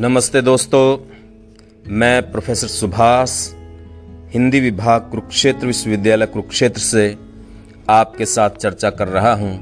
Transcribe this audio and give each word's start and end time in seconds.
नमस्ते 0.00 0.42
दोस्तों, 0.42 0.98
मैं 1.88 2.32
प्रोफेसर 2.32 2.66
सुभाष, 2.66 3.30
हिंदी 4.34 4.60
विभाग 4.60 5.00
कुरुक्षेत्र 5.00 5.66
विश्वविद्यालय 5.66 6.26
कुरुक्षेत्र 6.26 6.80
से 6.80 7.16
आपके 7.88 8.26
साथ 8.26 8.50
चर्चा 8.50 8.90
कर 8.90 9.08
रहा 9.08 9.32
हूँ 9.34 9.60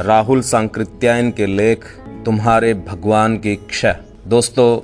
राहुल 0.00 0.42
सांकृत्यायन 0.42 1.30
के 1.30 1.46
लेख 1.46 1.84
तुम्हारे 2.24 2.74
भगवान 2.74 3.36
की 3.36 3.56
क्षय 3.56 3.96
दोस्तों, 4.26 4.80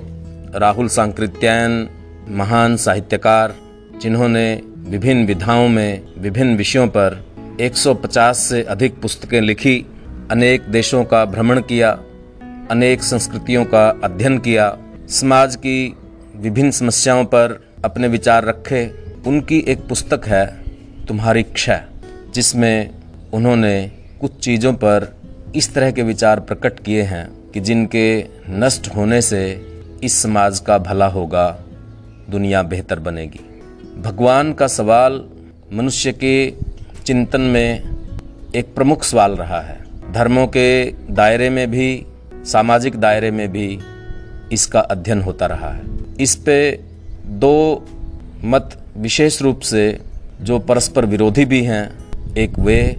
राहुल 0.59 0.87
सांकृत्यायन 0.87 1.89
महान 2.29 2.77
साहित्यकार, 2.77 3.55
जिन्होंने 4.01 4.61
विभिन्न 4.77 5.25
विधाओं 5.25 5.67
में 5.67 6.03
विभिन्न 6.17 6.57
विषयों 6.57 6.87
पर 6.87 7.25
150 7.61 8.49
से 8.49 8.63
अधिक 8.63 9.01
पुस्तकें 9.01 9.41
लिखी, 9.41 9.85
अनेक 10.31 10.61
देशों 10.61 11.05
का 11.05 11.25
भ्रमण 11.25 11.61
किया, 11.61 11.99
अनेक 12.71 13.03
संस्कृतियों 13.03 13.65
का 13.65 13.99
अध्ययन 14.03 14.37
किया 14.37 14.77
समाज 15.09 15.55
की 15.55 15.95
विभिन्न 16.35 16.71
समस्याओं 16.71 17.25
पर 17.25 17.67
अपने 17.85 18.07
विचार 18.07 18.45
रखे, 18.45 18.91
उनकी 19.27 19.59
एक 19.67 19.87
पुस्तक 19.87 20.25
है, 20.25 20.63
तुम्हारी 21.05 21.43
क्षय, 21.43 21.83
जिसमें 22.33 22.89
उन्होंने 23.33 23.91
कुछ 24.21 24.39
चीज़ों 24.39 24.73
पर 24.73 25.17
इस 25.55 25.73
तरह 25.73 25.91
के 25.91 26.03
विचार 26.03 26.39
प्रकट 26.39 26.79
किए 26.79 27.01
हैं 27.01 27.51
कि 27.51 27.59
जिनके 27.59 28.25
नष्ट 28.49 28.95
होने 28.95 29.21
से 29.21 29.65
इस 30.03 30.21
समाज 30.21 30.59
का 30.59 30.77
भला 30.77 31.07
होगा, 31.07 31.59
दुनिया 32.29 32.63
बेहतर 32.63 32.99
बनेगी। 32.99 33.39
भगवान 34.01 34.53
का 34.53 34.67
सवाल 34.67 35.29
मनुष्य 35.73 36.11
के 36.11 36.53
चिंतन 37.05 37.41
में 37.41 37.95
एक 38.55 38.75
प्रमुख 38.75 39.03
सवाल 39.03 39.31
रहा 39.31 39.61
है। 39.61 39.83
धर्मों 40.13 40.47
के 40.47 40.91
दायरे 40.91 41.49
में 41.49 41.71
भी, 41.71 42.05
सामाजिक 42.45 42.95
दायरे 42.95 43.31
में 43.31 43.51
भी 43.51 43.79
इसका 44.51 44.79
अध्ययन 44.79 45.21
होता 45.21 45.45
रहा 45.45 45.71
है। 45.71 45.81
इस 46.19 46.35
पे 46.35 46.79
दो 47.25 47.85
मत 48.43 48.77
विशेष 48.97 49.41
रूप 49.41 49.59
से 49.59 49.99
जो 50.41 50.59
परस्पर 50.59 51.05
विरोधी 51.05 51.45
भी 51.45 51.63
हैं, 51.63 51.91
एक 52.37 52.59
वे 52.59 52.95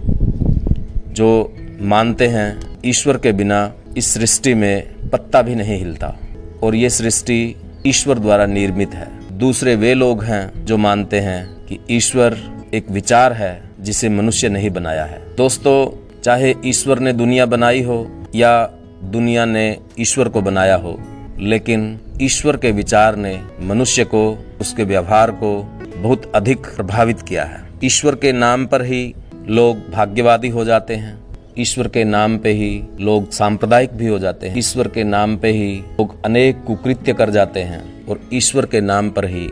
जो 1.07 1.55
मानते 1.81 2.27
हैं 2.27 2.79
ईश्वर 2.85 3.17
के 3.17 3.31
बिना 3.31 3.73
इस 3.97 4.13
सृष्टि 4.13 4.53
में 4.53 5.09
पत्ता 5.09 5.41
भी 5.41 5.55
नहीं 5.55 5.77
हिलता 5.77 6.15
और 6.63 6.75
ये 6.75 6.89
सृष्टि 6.89 7.55
ईश्वर 7.87 8.19
द्वारा 8.19 8.45
निर्मित 8.45 8.93
है। 8.93 9.37
दूसरे 9.37 9.75
वे 9.75 9.93
लोग 9.93 10.23
हैं 10.23 10.65
जो 10.65 10.77
मानते 10.77 11.19
हैं 11.19 11.65
कि 11.65 11.79
ईश्वर 11.91 12.37
एक 12.73 12.91
विचार 12.91 13.33
है 13.33 13.61
जिसे 13.79 14.09
मनुष्य 14.09 14.49
नहीं 14.49 14.69
बनाया 14.69 15.05
है। 15.05 15.21
दोस्तों, 15.35 16.05
चाहे 16.21 16.53
ईश्वर 16.65 16.99
ने 16.99 17.13
दुनिया 17.13 17.45
बनाई 17.45 17.81
हो 17.81 18.25
या 18.35 18.71
दुनिया 19.03 19.45
ने 19.45 19.77
ईश्वर 19.99 20.29
को 20.29 20.41
बनाया 20.41 20.75
हो 20.75 20.99
लेकिन 21.41 21.99
ईश्वर 22.21 22.57
के 22.57 22.71
विचार 22.71 23.15
ने 23.15 23.41
मनुष्य 23.61 24.03
को, 24.03 24.45
उसके 24.61 24.83
व्यवहार 24.83 25.31
को 25.31 25.63
बहुत 25.97 26.31
अधिक 26.35 26.59
प्रभावित 26.59 27.21
किया 27.21 27.43
है। 27.43 27.69
ईश्वर 27.83 28.15
के 28.15 28.31
नाम 28.31 28.65
पर 28.65 28.81
ही 28.81 29.15
लोग 29.47 29.89
भाग्यवादी 29.91 30.49
हो 30.49 30.65
जाते 30.65 30.95
हैं। 30.95 31.19
ईश्वर 31.57 31.87
के 31.87 32.03
नाम 32.03 32.37
पे 32.37 32.49
ही 32.49 32.83
लोग 32.99 33.31
सांप्रदायिक 33.31 33.93
भी 33.93 34.07
हो 34.07 34.19
जाते 34.19 34.49
हैं। 34.49 34.57
ईश्वर 34.57 34.87
के 34.87 35.03
नाम 35.03 35.37
पे 35.37 35.51
ही 35.51 35.77
लोग 35.77 36.25
अनेक 36.25 36.63
कुकृत्य 36.63 37.13
कर 37.13 37.29
जाते 37.29 37.59
हैं 37.59 38.05
और 38.05 38.19
ईश्वर 38.33 38.65
के 38.65 38.81
नाम 38.81 39.09
पर 39.09 39.25
ही 39.25 39.49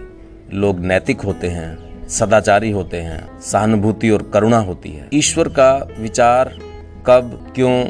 लोग 0.53 0.79
नैतिक 0.79 1.21
होते 1.21 1.47
हैं, 1.47 2.07
सदाचारी 2.07 2.71
होते 2.71 2.97
हैं, 2.97 3.41
सहानुभूति 3.41 4.09
और 4.09 4.31
करुणा 4.33 4.57
होती 4.57 4.89
है। 4.89 5.07
ईश्वर 5.13 5.47
का 5.47 5.87
विचार 5.99 6.59
कब, 7.07 7.51
क्यों, 7.55 7.83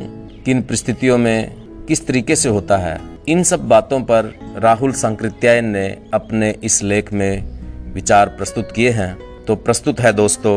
किन 0.45 0.61
परिस्थितियों 0.61 1.17
में, 1.17 1.55
किस 1.87 2.07
तरीके 2.07 2.35
से 2.35 2.49
होता 2.49 2.77
है 2.77 3.16
इन 3.27 3.41
सब 3.43 3.67
बातों 3.67 3.99
पर 4.01 4.25
राहुल 4.55 4.91
संकृत्यायन 4.91 5.65
ने 5.65 5.87
अपने 6.13 6.49
इस 6.63 6.81
लेख 6.83 7.11
में 7.13 7.93
विचार 7.93 8.27
प्रस्तुत 8.27 8.71
किए 8.71 8.89
हैं। 8.89 9.17
तो 9.45 9.55
प्रस्तुत 9.55 9.99
है 9.99 10.11
दोस्तों, 10.13 10.53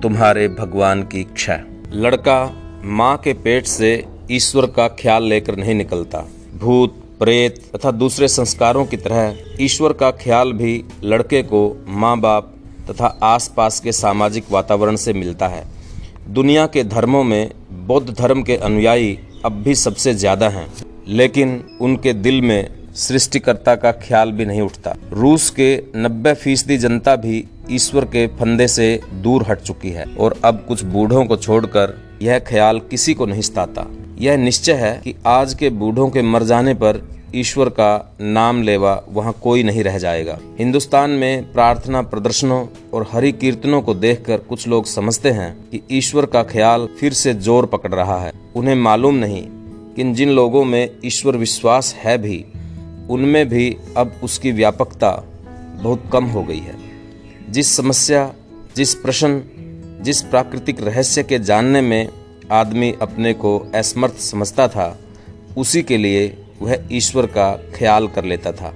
तुम्हारे 0.00 0.46
भगवान 0.50 1.02
की 1.04 1.22
क्षय। 1.24 1.64
लड़का 1.94 2.36
माँ 2.84 3.16
के 3.16 3.32
पेट 3.34 3.66
से 3.66 3.92
ईश्वर 4.30 4.66
का 4.66 4.86
ख्याल 5.00 5.24
लेकर 5.24 5.56
नहीं 5.56 5.74
निकलता। 5.74 6.24
भूत, 6.56 7.02
प्रेत 7.18 7.58
तथा 7.74 7.90
दूसरे 7.92 8.28
संस्कारों 8.28 8.84
की 8.84 8.96
तरह 8.98 9.62
ईश्वर 9.62 9.92
का 9.92 10.10
ख्याल 10.22 10.52
भी 10.52 10.82
लड़के 11.04 11.42
को 11.42 11.66
माँ 11.88 12.18
बाप 12.20 12.54
तथा 12.90 13.18
आसपास 13.24 13.80
के 13.80 13.92
सामाजिक 13.94 14.52
वातावरण 14.52 14.96
से 14.96 15.12
मिलता 15.14 15.48
है। 15.48 15.66
दुनिया 16.30 16.66
के 16.66 16.84
धर्मों 16.86 17.24
में 17.24 17.50
बौद्ध 17.86 18.08
धर्म 18.10 18.42
के 18.42 18.56
अनुयायी 18.56 19.18
अब 19.44 19.62
भी 19.62 19.74
सबसे 19.76 20.14
ज़्यादा 20.14 20.48
हैं। 20.48 20.68
लेकिन 21.08 21.62
उनके 21.80 22.12
दिल 22.12 22.40
में 22.42 22.68
सृष्टिकर्ता 22.96 23.74
का 23.74 23.92
ख्याल 23.92 24.32
भी 24.32 24.44
नहीं 24.44 24.60
उठता। 24.60 24.94
रूस 25.12 25.48
के 25.50 25.76
90 25.96 26.34
फ़ीसदी 26.34 26.76
जनता 26.78 27.16
भी 27.16 27.44
ईश्वर 27.70 28.04
के 28.04 28.26
फंदे 28.26 28.68
से 28.68 29.00
दूर 29.14 29.44
हट 29.48 29.60
चुकी 29.60 29.90
है 29.90 30.04
और 30.16 30.40
अब 30.44 30.64
कुछ 30.68 30.84
बूढ़ों 30.84 31.24
को 31.24 31.36
छोड़कर 31.36 31.96
यह 32.22 32.38
ख्याल 32.38 32.78
किसी 32.80 33.14
को 33.14 33.26
नहीं 33.26 33.42
सताता। 33.42 33.86
यह 34.20 34.36
निश्चय 34.36 34.72
है 34.72 34.92
कि 35.04 35.14
आज 35.26 35.54
के 35.54 35.70
बूढ़ों 35.70 36.08
के 36.10 36.22
मर 36.22 36.42
जाने 36.42 36.74
पर 36.74 37.02
ईश्वर 37.34 37.68
का 37.68 38.16
नाम 38.20 38.62
लेवा 38.62 39.02
वहाँ 39.08 39.32
कोई 39.42 39.62
नहीं 39.62 39.82
रह 39.84 39.98
जाएगा। 39.98 40.38
हिंदुस्तान 40.58 41.10
में 41.10 41.52
प्रार्थना 41.52 42.02
प्रदर्शनों 42.02 42.66
और 42.94 43.06
हरि 43.12 43.32
कीर्तनों 43.32 43.80
को 43.82 43.94
देखकर 43.94 44.38
कुछ 44.38 44.68
लोग 44.68 44.86
समझते 44.86 45.30
हैं 45.30 45.52
कि 45.70 45.80
ईश्वर 45.92 46.26
का 46.26 46.42
ख्याल 46.42 46.86
फिर 47.00 47.12
से 47.12 47.34
ज़ोर 47.34 47.66
पकड़ 47.66 47.94
रहा 47.94 48.18
है। 48.20 48.32
उन्हें 48.56 48.74
मालूम 48.74 49.14
नहीं 49.14 49.46
कि 49.96 50.12
जिन 50.12 50.30
लोगों 50.30 50.64
में 50.64 50.90
ईश्वर 51.04 51.36
विश्वास 51.36 51.94
है 51.94 52.18
भी, 52.18 52.44
उनमें 53.10 53.48
भी 53.48 53.76
अब 53.96 54.12
उसकी 54.22 54.52
व्यापकता 54.52 55.28
बहुत 55.82 56.04
कम 56.12 56.24
हो 56.24 56.42
गई 56.42 56.58
है। 56.58 56.74
जिस 57.50 57.76
समस्या, 57.76 58.34
जिस 58.76 58.94
प्रश्न, 58.94 59.42
जिस 60.00 60.22
प्राकृतिक 60.22 60.82
रहस्य 60.82 61.22
के 61.22 61.38
जानने 61.38 61.80
में 61.80 62.08
आदमी 62.52 62.94
अपने 63.02 63.34
को 63.34 63.72
असमर्थ 63.74 64.18
समझता 64.18 64.68
था, 64.68 64.98
उसी 65.56 65.82
के 65.82 65.96
लिए 65.96 66.36
वह 66.62 66.78
ईश्वर 66.92 67.26
का 67.26 67.62
ख्याल 67.74 68.08
कर 68.08 68.24
लेता 68.24 68.52
था। 68.52 68.74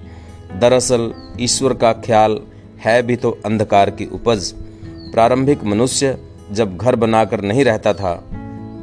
दरअसल, 0.58 1.14
ईश्वर 1.40 1.74
का 1.74 1.92
ख्याल 1.92 2.40
है 2.78 3.02
भी 3.02 3.16
तो 3.16 3.38
अंधकार 3.46 3.90
की 3.90 4.06
उपज। 4.06 4.54
प्रारंभिक 4.84 5.64
मनुष्य 5.64 6.18
जब 6.52 6.76
घर 6.76 6.96
बनाकर 6.96 7.40
नहीं 7.40 7.64
रहता 7.64 7.94
था, 7.94 8.12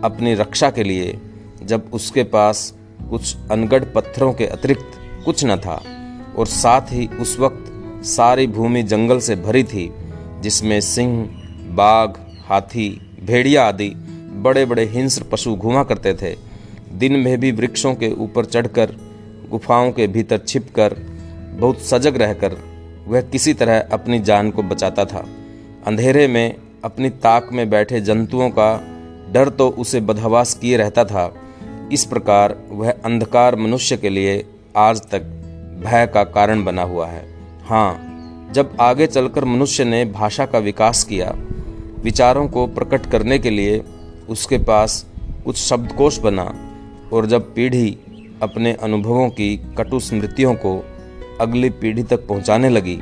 अपनी 0.03 0.34
रक्षा 0.34 0.69
के 0.69 0.84
लिए 0.84 1.19
जब 1.65 1.89
उसके 1.93 2.23
पास 2.23 2.73
कुछ 3.09 3.35
अनगढ़ 3.51 3.83
पत्थरों 3.83 4.33
के 4.33 4.45
अतिरिक्त 4.45 4.91
कुछ 5.25 5.45
न 5.45 5.55
था, 5.55 5.81
और 6.37 6.47
साथ 6.47 6.91
ही 6.91 7.07
उस 7.07 7.39
वक्त 7.39 8.05
सारी 8.05 8.47
भूमि 8.47 8.83
जंगल 8.83 9.19
से 9.19 9.35
भरी 9.35 9.63
थी, 9.63 9.89
जिसमें 10.41 10.81
सिंह, 10.81 11.29
बाघ, 11.69 12.09
हाथी, 12.47 12.89
भेड़िया 13.23 13.67
आदि 13.67 13.89
बड़े 14.35 14.65
बड़े 14.65 14.85
हिंस्र 14.85 15.23
पशु 15.23 15.55
घुमा 15.55 15.83
करते 15.83 16.13
थे, 16.13 16.35
दिन 16.93 17.13
में 17.13 17.39
भी 17.39 17.51
वृक्षों 17.51 17.93
के 17.95 18.11
ऊपर 18.13 18.45
चढ़कर, 18.45 18.95
गुफाओं 19.49 19.91
के 19.91 20.07
भीतर 20.07 20.37
छिपकर, 20.37 20.95
बहुत 21.59 21.81
सजग 21.81 22.17
रहकर 22.17 22.57
वह 23.07 23.21
किसी 23.21 23.53
तरह 23.53 23.79
अपनी 23.91 24.19
जान 24.19 24.51
को 24.51 24.63
बचाता 24.63 25.05
था। 25.05 25.25
अंधेरे 25.87 26.27
में 26.27 26.55
अपनी 26.83 27.09
ताक 27.09 27.49
में 27.53 27.69
बैठे 27.69 28.01
जंतुओं 28.01 28.49
का 28.49 28.75
डर 29.31 29.49
तो 29.49 29.69
उसे 29.69 29.99
बदहवास 30.01 30.53
किए 30.53 30.77
रहता 30.77 31.03
था 31.05 31.25
इस 31.91 32.06
प्रकार 32.06 32.56
वह 32.69 32.91
अंधकार 33.06 33.56
मनुष्य 33.56 33.97
के 33.97 34.09
लिए 34.09 34.44
आज 34.78 35.01
तक 35.01 35.23
भय 35.85 36.06
का 36.13 36.23
कारण 36.23 36.63
बना 36.63 36.81
हुआ 36.84 37.07
है। 37.07 37.23
हाँ 37.63 38.51
जब 38.53 38.75
आगे 38.81 39.07
चलकर 39.07 39.46
मनुष्य 39.46 39.84
ने 39.84 40.03
भाषा 40.06 40.45
का 40.45 40.59
विकास 40.59 41.03
किया, 41.03 41.34
विचारों 42.03 42.47
को 42.47 42.66
प्रकट 42.68 43.06
करने 43.06 43.40
के 43.40 43.50
लिए 43.50 43.84
उसके 44.29 44.57
पास 44.57 45.06
कुछ 45.45 45.57
शब्दकोश 45.57 46.18
बना, 46.19 46.54
और 47.13 47.25
जब 47.25 47.54
पीढ़ी 47.56 47.98
अपने 48.42 48.74
अनुभवों 48.74 49.30
की 49.30 49.56
कटु 49.77 50.00
स्मृतियों 50.00 50.54
को 50.56 50.77
अगली 51.42 51.69
पीढ़ी 51.69 52.04
तक 52.04 52.27
पहुँचाने 52.27 52.69
लगी 52.69 52.98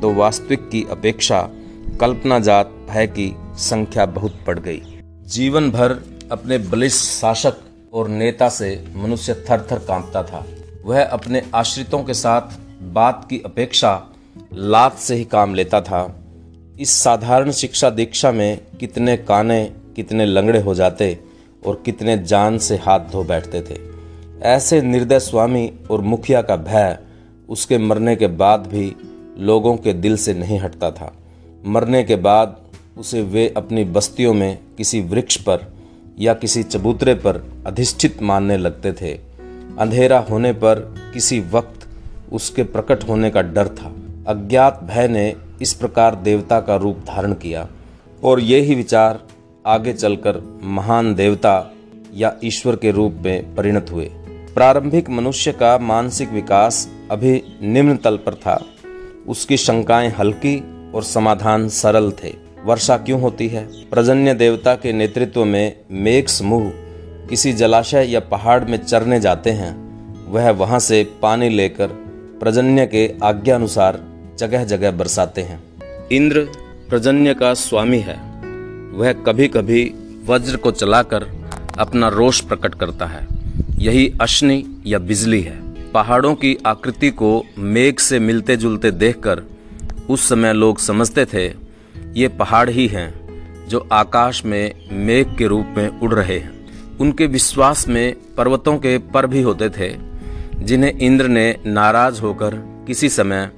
तो 0.00 0.12
वास्तविक 0.14 0.68
की 0.70 0.84
अपेक्षा 0.90 1.40
कल्पना 2.00 2.38
जात 2.38 2.72
भय 2.90 3.06
की 3.08 3.34
संख्या 3.62 4.06
बहुत 4.06 4.38
बढ़ 4.46 4.58
गई। 4.58 4.82
जीवन 5.26 5.70
भर 5.70 5.98
अपने 6.32 6.58
बलिष्ठ 6.58 7.04
शासक 7.10 7.60
और 7.92 8.08
नेता 8.08 8.48
से 8.48 8.84
मनुष्य 8.96 9.34
थर 9.34 9.68
थर 9.72 9.78
कांपता 9.78 10.22
था। 10.22 10.46
वह 10.84 11.04
अपने 11.04 11.42
आश्रितों 11.54 12.04
के 12.04 12.14
साथ 12.14 12.40
बात 12.82 13.26
की 13.30 13.42
अपेक्षा 13.46 14.08
लात 14.52 14.96
से 14.96 15.14
ही 15.14 15.24
काम 15.24 15.54
लेता 15.54 15.80
था। 15.80 16.24
इस 16.80 16.90
साधारण 16.90 17.50
शिक्षा 17.50 17.90
दीक्षा 17.90 18.32
में 18.32 18.60
कितने 18.80 19.16
काने, 19.16 19.72
कितने 19.96 20.26
लंगड़े 20.26 20.60
हो 20.60 20.74
जाते 20.74 21.18
और 21.66 21.82
कितने 21.84 22.18
जान 22.18 22.58
से 22.58 22.76
हाथ 22.76 23.00
धो 23.00 23.24
बैठते 23.24 23.60
थे। 23.60 23.78
ऐसे 24.42 24.82
निर्दय 24.82 25.20
स्वामी 25.20 25.72
और 25.90 26.00
मुखिया 26.00 26.42
का 26.42 26.56
भय 26.56 26.98
उसके 27.48 27.78
मरने 27.78 28.16
के 28.16 28.26
बाद 28.26 28.60
भी 28.60 28.96
लोगों 29.38 29.76
के 29.76 29.92
दिल 29.92 30.16
से 30.16 30.34
नहीं 30.34 30.58
हटता 30.60 30.90
था। 30.90 31.12
मरने 31.66 32.04
के 32.04 32.16
बाद 32.16 32.60
उसे 32.98 33.22
वे 33.22 33.54
अपनी 33.56 33.84
बस्तियों 33.84 34.34
में 34.34 34.58
किसी 34.78 35.00
वृक्ष 35.00 35.36
पर 35.36 35.71
या 36.18 36.34
किसी 36.34 36.62
चबूतरे 36.62 37.14
पर 37.14 37.62
अधिष्ठित 37.66 38.22
मानने 38.22 38.56
लगते 38.56 38.92
थे। 38.92 39.12
अंधेरा 39.78 40.18
होने 40.18 40.52
पर 40.52 40.94
किसी 41.14 41.40
वक्त 41.40 41.88
उसके 42.32 42.62
प्रकट 42.62 43.08
होने 43.08 43.30
का 43.30 43.42
डर 43.42 43.68
था। 43.68 43.92
अज्ञात 44.26 44.80
भय 44.82 45.08
ने 45.08 45.36
इस 45.62 45.74
प्रकार 45.74 46.14
देवता 46.14 46.60
का 46.60 46.76
रूप 46.76 46.98
धारण 46.98 47.32
किया 47.32 47.68
और 48.24 48.40
ये 48.40 48.60
ही 48.60 48.74
विचार 48.74 49.20
आगे 49.66 49.92
चलकर 49.92 50.60
महान 50.62 51.14
देवता 51.14 51.72
या 52.14 52.36
ईश्वर 52.44 52.76
के 52.76 52.90
रूप 52.90 53.14
में 53.24 53.54
परिणत 53.54 53.86
हुए। 53.92 54.10
प्रारंभिक 54.54 55.10
मनुष्य 55.10 55.52
का 55.52 55.78
मानसिक 55.78 56.32
विकास 56.32 56.88
अभी 57.10 57.42
निम्न 57.62 57.96
तल 57.96 58.16
पर 58.16 58.34
था। 58.34 58.64
उसकी 59.28 59.56
शंकाएँ 59.56 60.10
हल्की 60.10 60.64
और 60.92 61.02
समाधान 61.02 61.68
सरल 61.68 62.12
थे। 62.12 62.41
वर्षा 62.64 62.96
क्यों 62.96 63.20
होती 63.20 63.48
है? 63.48 63.66
प्रजन्य 63.66 64.34
देवता 64.34 64.74
के 64.74 64.92
नेतृत्व 64.92 65.44
में 65.44 65.76
मेघ 65.90 66.26
समूह 66.26 66.72
किसी 67.28 67.52
जलाशय 67.52 68.04
या 68.04 68.20
पहाड़ 68.20 68.64
में 68.64 68.78
चरने 68.78 69.20
जाते 69.20 69.50
हैं। 69.50 69.92
वह 70.32 70.50
वहाँ 70.50 70.78
से 70.78 71.10
पानी 71.22 71.48
लेकर 71.48 71.86
प्रजन्य 72.40 72.86
के 72.86 73.14
आज्ञानुसार 73.22 74.04
जगह 74.38 74.64
जगह 74.64 74.90
बरसाते 74.90 75.40
हैं। 75.40 75.62
इंद्र 76.12 76.48
प्रजन्य 76.88 77.34
का 77.34 77.54
स्वामी 77.54 77.98
है। 77.98 78.14
वह 78.98 79.12
कभी 79.12 79.48
कभी 79.48 79.94
वज्र 80.26 80.56
को 80.56 80.70
चलाकर 80.70 81.26
अपना 81.78 82.08
रोष 82.08 82.40
प्रकट 82.40 82.74
करता 82.74 83.06
है। 83.06 83.26
यही 83.78 84.14
अश्नि 84.20 84.82
या 84.86 84.98
बिजली 84.98 85.42
है। 85.42 85.72
पहाड़ों 85.92 86.34
की 86.34 86.58
आकृति 86.66 87.10
को 87.10 87.44
मेघ 87.58 87.98
से 87.98 88.18
मिलते 88.18 88.56
जुलते 88.56 88.90
देखकर 88.90 89.42
उस 90.10 90.28
समय 90.28 90.52
लोग 90.52 90.78
समझते 90.78 91.24
थे 91.24 91.61
ये 92.12 92.28
पहाड़ 92.28 92.70
ही 92.70 92.86
हैं, 92.86 93.22
जो 93.68 93.88
आकाश 93.92 94.44
में 94.44 94.74
मेघ 94.92 95.36
के 95.36 95.46
रूप 95.46 95.74
में 95.76 96.00
उड़ 96.00 96.14
रहे 96.14 96.38
हैं। 96.38 96.62
उनके 96.98 97.26
विश्वास 97.26 97.88
में 97.88 98.16
पर्वतों 98.36 98.76
के 98.76 98.98
पर 98.98 99.26
भी 99.26 99.42
होते 99.42 99.68
थे, 99.68 99.96
जिन्हें 100.56 100.98
इंद्र 100.98 101.28
ने 101.28 101.56
नाराज़ 101.66 102.20
होकर 102.20 102.54
किसी 102.86 103.08
समय 103.08 103.50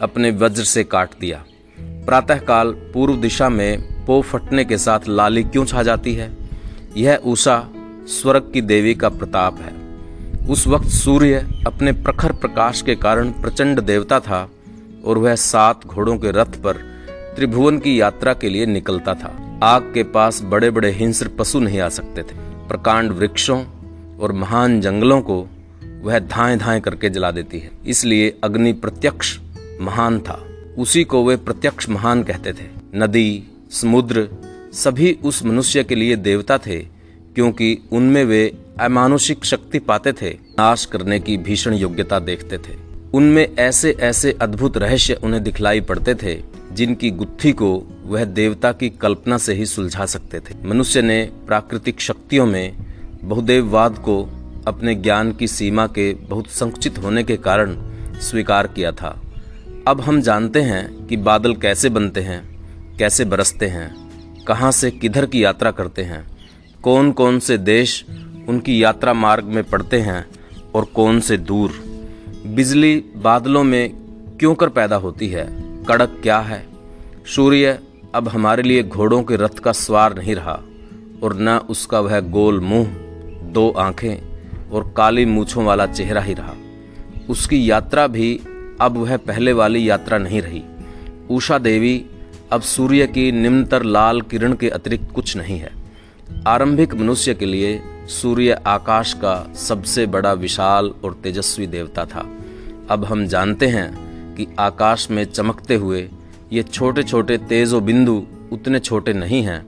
अपने 0.00 0.30
वज्र 0.30 0.64
से 0.64 0.84
काट 0.84 1.10
दिया। 1.20 1.44
प्रातःकाल 1.80 2.72
पूर्व 2.72 3.16
दिशा 3.16 3.48
में 3.48 4.04
पो 4.04 4.22
फटने 4.22 4.64
के 4.64 4.78
साथ 4.78 5.00
लाली 5.08 5.44
क्यों 5.44 5.64
छा 5.64 5.82
जाती 5.82 6.14
है? 6.14 6.36
यह 6.96 7.16
उषा 7.16 7.68
स्वर्ग 8.06 8.50
की 8.52 8.60
देवी 8.60 8.94
का 8.94 9.08
प्रताप 9.08 9.60
है। 9.60 9.82
उस 10.46 10.66
वक्त 10.66 10.88
सूर्य 10.88 11.62
अपने 11.66 11.92
प्रखर 11.92 12.32
प्रकाश 12.32 12.82
के 12.82 12.94
कारण 12.94 13.30
प्रचंड 13.30 13.80
देवता 13.80 14.20
था, 14.20 14.50
और 15.04 15.18
वह 15.18 15.34
सात 15.34 15.86
घोड़ों 15.86 16.18
के 16.18 16.30
रथ 16.30 16.62
पर 16.62 16.91
त्रिभुवन 17.36 17.78
की 17.78 18.00
यात्रा 18.00 18.34
के 18.34 18.48
लिए 18.48 18.66
निकलता 18.66 19.14
था। 19.14 19.60
आग 19.62 19.82
के 19.82 20.02
पास 20.02 20.42
बड़े 20.42 20.70
बड़े 20.70 20.90
हिंस्र 20.90 21.28
पशु 21.28 21.60
नहीं 21.60 21.80
आ 21.80 21.88
सकते 21.88 22.22
थे। 22.22 22.34
प्रकांड 22.68 23.12
वृक्षों 23.12 23.64
और 24.20 24.32
महान 24.32 24.80
जंगलों 24.80 25.20
को 25.20 25.48
वह 26.02 26.18
धाए 26.18 26.56
धाए 26.56 26.80
करके 26.80 27.10
जला 27.10 27.30
देती 27.30 27.58
है। 27.58 27.70
इसलिए 27.86 28.38
अग्नि 28.44 28.72
प्रत्यक्ष 28.72 29.38
महान 29.80 30.20
था। 30.20 30.48
उसी 30.78 31.04
को 31.04 31.24
वे 31.24 31.36
प्रत्यक्ष 31.36 31.88
महान 31.88 32.22
कहते 32.22 32.52
थे। 32.52 32.68
नदी, 32.94 33.44
समुद्र, 33.70 34.28
सभी 34.72 35.18
उस 35.24 35.44
मनुष्य 35.44 35.84
के 35.84 35.94
लिए 35.94 36.16
देवता 36.16 36.58
थे, 36.58 36.78
क्योंकि 37.34 37.78
उनमें 37.92 38.24
वे 38.24 38.58
अमानुषिक 38.80 39.44
शक्ति 39.44 39.78
पाते 39.78 40.12
थे, 40.12 40.30
नाश 40.30 40.84
करने 40.84 41.20
की 41.20 41.36
भीषण 41.36 41.74
योग्यता 41.74 42.18
देखते 42.18 42.58
थे। 42.58 42.76
उनमें 43.14 43.56
ऐसे 43.58 43.96
ऐसे 44.00 44.32
अद्भुत 44.32 44.76
रहस्य 44.76 45.14
उन्हें 45.14 45.42
दिखलाई 45.42 45.80
पड़ते 45.80 46.14
थे 46.14 46.61
जिनकी 46.74 47.10
गुत्थी 47.10 47.52
को 47.52 47.86
वह 48.04 48.24
देवता 48.24 48.72
की 48.72 48.90
कल्पना 48.90 49.38
से 49.38 49.54
ही 49.54 49.66
सुलझा 49.66 50.06
सकते 50.06 50.40
थे। 50.40 50.54
मनुष्य 50.64 51.02
ने 51.02 51.32
प्राकृतिक 51.46 52.00
शक्तियों 52.00 52.46
में 52.46 52.76
बहुदेववाद 53.24 53.98
को 53.98 54.22
अपने 54.66 54.94
ज्ञान 54.94 55.32
की 55.32 55.48
सीमा 55.48 55.86
के 55.86 56.14
बहुत 56.14 56.46
संकुचित 56.46 56.98
होने 56.98 57.24
के 57.24 57.36
कारण 57.36 57.76
स्वीकार 58.20 58.66
किया 58.66 58.92
था। 58.92 59.22
अब 59.88 60.00
हम 60.00 60.20
जानते 60.20 60.60
हैं 60.60 61.06
कि 61.06 61.16
बादल 61.16 61.54
कैसे 61.54 61.88
बनते 61.88 62.20
हैं, 62.20 62.42
कैसे 62.96 63.24
बरसते 63.24 63.66
हैं, 63.66 63.94
कहाँ 64.44 64.72
से 64.72 64.90
किधर 64.90 65.26
की 65.26 65.44
यात्रा 65.44 65.70
करते 65.70 66.02
हैं 66.02 66.32
कौन 66.82 67.12
कौन 67.12 67.38
से 67.38 67.58
देश 67.58 68.04
उनकी 68.48 68.84
यात्रा 68.84 69.12
मार्ग 69.14 69.44
में 69.44 69.64
पड़ते 69.64 70.00
हैं 70.00 70.26
और 70.74 70.84
कौन 70.84 71.20
से 71.20 71.36
दूर। 71.36 71.70
बिजली 72.46 73.04
बादलों 73.16 73.64
में 73.64 73.90
क्यों 74.40 74.54
कर 74.54 74.68
पैदा 74.68 74.96
होती 74.96 75.28
है? 75.28 75.71
कड़क 75.88 76.20
क्या 76.22 76.38
है? 76.38 76.66
सूर्य 77.26 77.78
अब 78.14 78.28
हमारे 78.28 78.62
लिए 78.62 78.82
घोड़ों 78.82 79.22
के 79.22 79.36
रथ 79.36 79.58
का 79.58 79.72
स्वार 79.72 80.18
नहीं 80.18 80.34
रहा, 80.34 80.60
और 81.22 81.36
न 81.40 81.48
उसका 81.70 82.00
वह 82.00 82.20
गोल 82.20 82.60
मुँह, 82.60 82.86
दो 83.42 83.70
आँखें, 83.70 84.32
और 84.70 84.94
काली 84.96 85.24
मूछों 85.24 85.64
वाला 85.64 85.86
चेहरा 85.86 86.20
ही 86.20 86.34
रहा। 86.34 86.54
उसकी 87.30 87.70
यात्रा 87.70 88.06
भी 88.06 88.40
अब 88.80 88.96
वह 88.96 89.16
पहले 89.16 89.52
वाली 89.52 89.90
यात्रा 89.90 90.18
नहीं 90.18 90.42
रही। 90.42 90.62
उषा 91.30 91.58
देवी, 91.58 92.06
अब 92.52 92.60
सूर्य 92.60 93.06
की 93.06 93.32
निम्नतर 93.32 93.82
लाल 93.82 94.20
किरण 94.20 94.52
के 94.52 94.68
अतिरिक्त 94.68 95.12
कुछ 95.14 95.36
नहीं 95.36 95.58
है। 95.58 95.72
आरंभिक 96.46 96.94
मनुष्य 96.94 97.34
के 97.34 97.46
लिए 97.46 97.82
सूर्य 98.08 98.52
आकाश 98.52 99.12
का 99.12 99.52
सबसे 99.54 100.06
बड़ा 100.06 100.32
विशाल 100.32 100.94
और 101.04 101.14
तेजस्वी 101.14 101.66
देवता 101.66 102.04
था। 102.04 102.30
अब 102.90 103.04
हम 103.04 103.26
जानते 103.26 103.66
हैं 103.66 104.11
कि 104.36 104.46
आकाश 104.58 105.10
में 105.10 105.24
चमकते 105.24 105.74
हुए 105.74 106.08
ये 106.52 106.62
छोटे 106.62 107.02
छोटे 107.02 107.36
तेजो 107.38 107.80
बिंदु 107.80 108.22
उतने 108.52 108.78
छोटे 108.78 109.12
नहीं 109.12 109.42
हैं, 109.42 109.64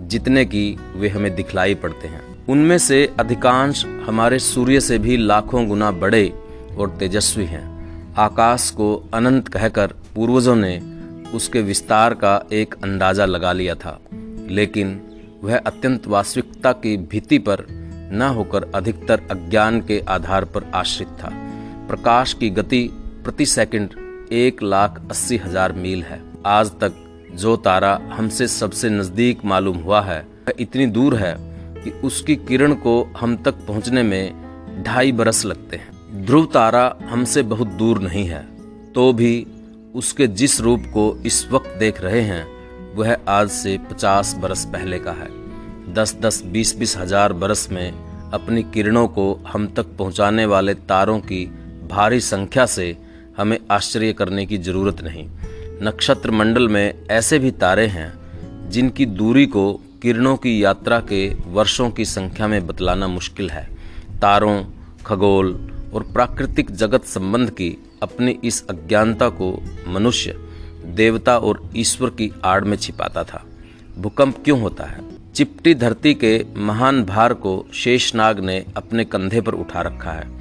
जितने 0.00 0.44
कि 0.44 0.76
वे 0.96 1.08
हमें 1.08 1.34
दिखलाई 1.34 1.74
पड़ते 1.74 2.08
हैं। 2.08 2.22
उनमें 2.46 2.76
से 2.78 3.04
अधिकांश 3.20 3.84
हमारे 4.06 4.38
सूर्य 4.38 4.80
से 4.80 4.98
भी 4.98 5.16
लाखों 5.16 5.66
गुना 5.68 5.90
बड़े 5.90 6.32
और 6.78 6.96
तेजस्वी 6.98 7.44
हैं। 7.44 8.14
आकाश 8.18 8.70
को 8.70 8.94
अनंत 9.14 9.48
कहकर 9.48 9.94
पूर्वजों 10.14 10.56
ने 10.56 10.78
उसके 11.34 11.60
विस्तार 11.62 12.14
का 12.14 12.40
एक 12.52 12.74
अंदाज़ा 12.84 13.24
लगा 13.24 13.52
लिया 13.52 13.74
था, 13.74 13.98
लेकिन 14.50 15.00
वह 15.42 15.58
अत्यंत 15.58 16.06
वास्तविकता 16.06 16.72
की 16.72 16.96
भीति 17.10 17.38
पर 17.38 17.66
न 18.12 18.32
होकर 18.36 18.70
अधिकतर 18.74 19.22
अज्ञान 19.30 19.80
के 19.80 20.00
आधार 20.08 20.44
पर 20.44 20.70
आश्रित 20.74 21.08
था। 21.08 21.30
प्रकाश 21.88 22.32
की 22.32 22.50
गति 22.50 22.88
प्रति 23.24 23.46
सेकंड 23.46 23.94
एक 24.32 24.62
लाख 24.62 25.00
अस्सी 25.10 25.36
हज़ार 25.36 25.72
मील 25.74 26.02
है। 26.02 26.20
आज 26.46 26.70
तक 26.80 26.94
जो 27.34 27.56
तारा 27.58 27.98
हमसे 28.12 28.46
सबसे 28.48 28.88
नज़दीक 28.90 29.44
मालूम 29.44 29.76
हुआ 29.78 30.00
है, 30.00 30.20
वह 30.20 30.52
इतनी 30.60 30.86
दूर 30.88 31.16
है 31.16 31.34
कि 31.76 31.90
उसकी 32.04 32.36
किरण 32.38 32.74
को 32.76 33.02
हम 33.16 33.36
तक 33.42 33.66
पहुँचने 33.66 34.02
में 34.02 34.82
ढाई 34.84 35.12
बरस 35.12 35.44
लगते 35.44 35.76
हैं। 35.76 36.24
ध्रुव 36.26 36.46
तारा 36.54 36.96
हमसे 37.02 37.42
बहुत 37.44 37.68
दूर 37.74 38.00
नहीं 38.00 38.26
है 38.26 38.42
तो 38.94 39.12
भी 39.12 39.46
उसके 39.94 40.26
जिस 40.28 40.60
रूप 40.60 40.82
को 40.94 41.04
इस 41.26 41.46
वक्त 41.52 41.76
देख 41.78 42.00
रहे 42.00 42.20
हैं, 42.22 42.46
वह 42.94 43.16
आज 43.28 43.48
से 43.50 43.78
पचास 43.90 44.34
बरस 44.42 44.64
पहले 44.64 44.98
का 44.98 45.12
है। 45.12 45.28
दस 45.94 46.16
दस 46.20 46.42
बीस 46.46 46.76
बीस 46.78 46.96
हज़ार 46.96 47.32
बरस 47.34 47.68
में 47.72 48.30
अपनी 48.32 48.62
किरणों 48.64 49.06
को 49.08 49.32
हम 49.46 49.66
तक 49.68 49.96
पहुँचाने 49.98 50.46
वाले 50.46 50.74
तारों 50.74 51.18
की 51.20 51.44
भारी 51.90 52.20
संख्या 52.22 52.66
से 52.68 52.96
हमें 53.36 53.58
आश्चर्य 53.70 54.12
करने 54.12 54.46
की 54.46 54.58
ज़रूरत 54.58 55.00
नहीं। 55.00 55.28
नक्षत्र 55.82 56.30
मंडल 56.30 56.68
में 56.68 57.06
ऐसे 57.10 57.38
भी 57.38 57.50
तारे 57.50 57.86
हैं, 57.86 58.14
जिनकी 58.70 59.06
दूरी 59.06 59.46
को 59.46 59.72
किरणों 60.02 60.36
की 60.36 60.64
यात्रा 60.64 61.00
के 61.00 61.34
वर्षों 61.46 61.90
की 61.90 62.04
संख्या 62.04 62.48
में 62.48 62.66
बतलाना 62.66 63.08
मुश्किल 63.08 63.50
है। 63.50 63.76
तारों, 64.22 64.64
खगोल 65.06 65.72
और 65.94 66.02
प्राकृतिक 66.02 66.70
जगत 66.70 67.04
संबंध 67.04 67.50
की 67.50 67.76
अपनी 68.02 68.38
इस 68.44 68.66
अज्ञानता 68.68 69.28
को 69.28 69.62
मनुष्य, 69.88 70.38
देवता 70.86 71.38
और 71.38 71.70
ईश्वर 71.76 72.10
की 72.10 72.32
आड़ 72.44 72.64
में 72.64 72.76
छिपाता 72.76 73.24
था। 73.24 73.46
भूकंप 73.98 74.44
क्यों 74.44 74.60
होता 74.60 74.84
है? 74.84 75.00
चिपटी 75.34 75.74
धरती 75.74 76.14
के 76.14 76.46
महान 76.56 77.04
भार 77.04 77.34
को 77.34 77.66
शेषनाग 77.74 78.40
ने 78.40 78.64
अपने 78.76 79.04
कंधे 79.04 79.40
पर 79.40 79.52
उठा 79.52 79.80
रखा 79.82 80.10
है। 80.10 80.38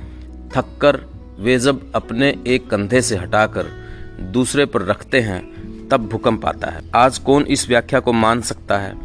थककर 0.49 1.14
वे 1.39 1.59
जब 1.59 1.91
अपने 1.95 2.35
एक 2.47 2.69
कंधे 2.69 3.01
से 3.01 3.15
हटाकर 3.15 3.65
दूसरे 4.21 4.65
पर 4.65 4.81
रखते 4.81 5.19
हैं, 5.19 5.41
तब 5.87 6.07
भूकंप 6.07 6.45
आता 6.45 6.67
है। 6.67 6.81
आज 6.95 7.17
कौन 7.17 7.43
इस 7.43 7.67
व्याख्या 7.67 7.99
को 7.99 8.13
मान 8.13 8.41
सकता 8.41 8.77
है? 8.77 8.95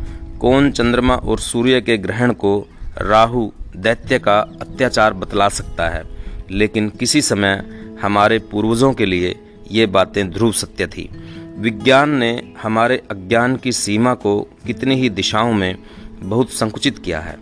कौन 0.41 0.71
चंद्रमा 0.71 1.15
और 1.15 1.39
सूर्य 1.39 1.81
के 1.81 1.99
ग्रहण 1.99 2.33
को 2.33 2.67
राहु, 2.99 3.51
दैत्य 3.77 4.19
का 4.19 4.41
अत्याचार 4.41 5.13
बतला 5.13 5.49
सकता 5.49 5.89
है? 5.89 6.05
लेकिन 6.51 6.89
किसी 6.89 7.23
समय 7.23 7.65
हमारे 8.03 8.39
पूर्वजों 8.39 8.93
के 8.93 9.07
लिए 9.07 9.37
ये 9.71 9.87
बातें 9.87 10.31
ध्रुव 10.31 10.53
सत्य 10.53 10.87
थी। 10.87 11.11
विज्ञान 11.59 12.11
ने 12.11 12.53
हमारे 12.63 13.03
अज्ञान 13.11 13.57
की 13.57 13.73
सीमा 13.73 14.15
को 14.15 14.41
कितनी 14.67 14.95
ही 14.95 15.11
दिशाओं 15.11 15.53
में 15.53 15.77
बहुत 16.23 16.51
संकुचित 16.51 16.99
किया 16.99 17.21
है, 17.21 17.37